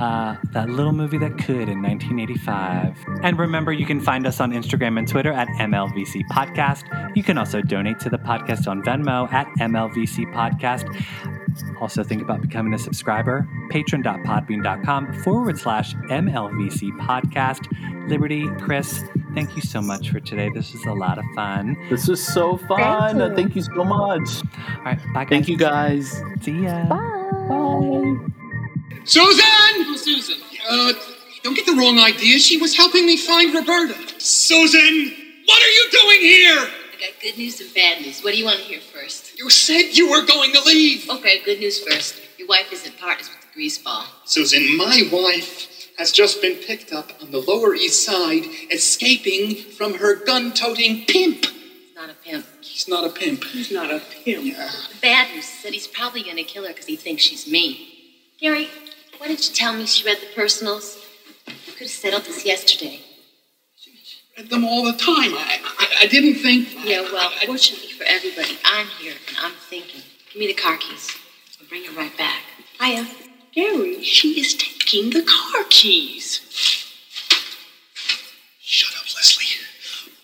[0.00, 2.96] uh, that little movie that could in 1985.
[3.22, 7.16] And remember, you can find us on Instagram and Twitter at MLVC Podcast.
[7.16, 10.88] You can also donate to the podcast on Venmo at MLVC Podcast.
[11.80, 13.46] Also, think about becoming a subscriber.
[13.70, 17.66] Patron.podbean.com forward slash MLVC Podcast.
[18.08, 20.50] Liberty, Chris, thank you so much for today.
[20.54, 21.76] This was a lot of fun.
[21.88, 23.20] This is so fun.
[23.20, 23.34] you.
[23.36, 24.28] Thank you so much.
[24.78, 25.28] All right, bye, guys.
[25.28, 26.22] Thank you guys.
[26.40, 26.84] See ya.
[26.86, 28.16] Bye.
[29.04, 29.84] Susan!
[29.84, 30.36] Who's Susan?
[30.70, 30.92] Uh,
[31.42, 32.38] don't get the wrong idea.
[32.38, 33.94] She was helping me find Roberta.
[34.18, 35.12] Susan!
[35.44, 36.68] What are you doing here?
[37.02, 38.22] I got good news and bad news.
[38.22, 39.36] What do you want to hear first?
[39.36, 41.10] You said you were going to leave.
[41.10, 42.20] Okay, good news first.
[42.38, 44.04] Your wife isn't partners with the greaseball.
[44.24, 49.94] Susan, my wife has just been picked up on the Lower East Side, escaping from
[49.94, 51.44] her gun-toting pimp.
[51.46, 52.46] He's not a pimp.
[52.60, 53.44] He's not a pimp.
[53.44, 54.44] He's not a pimp.
[54.44, 57.50] The bad news is that he's probably going to kill her because he thinks she's
[57.50, 58.22] me.
[58.40, 58.68] Gary,
[59.18, 61.04] why didn't you tell me she read the personals?
[61.66, 63.00] You could have settled this yesterday.
[64.36, 65.34] Read them all the time.
[65.34, 66.68] I, I, I didn't think.
[66.84, 70.02] Yeah, well, I- I- fortunately for everybody, I'm here and I'm thinking.
[70.32, 71.10] Give me the car keys.
[71.60, 72.42] I'll bring her right back.
[72.80, 73.06] Hiya.
[73.54, 76.40] Gary, she is taking the car keys.
[78.60, 79.44] Shut up, Leslie.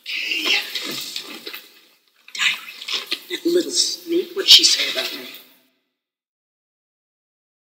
[0.01, 0.57] Okay.
[2.35, 3.29] Diary.
[3.31, 5.29] That little snake, what'd she say about me?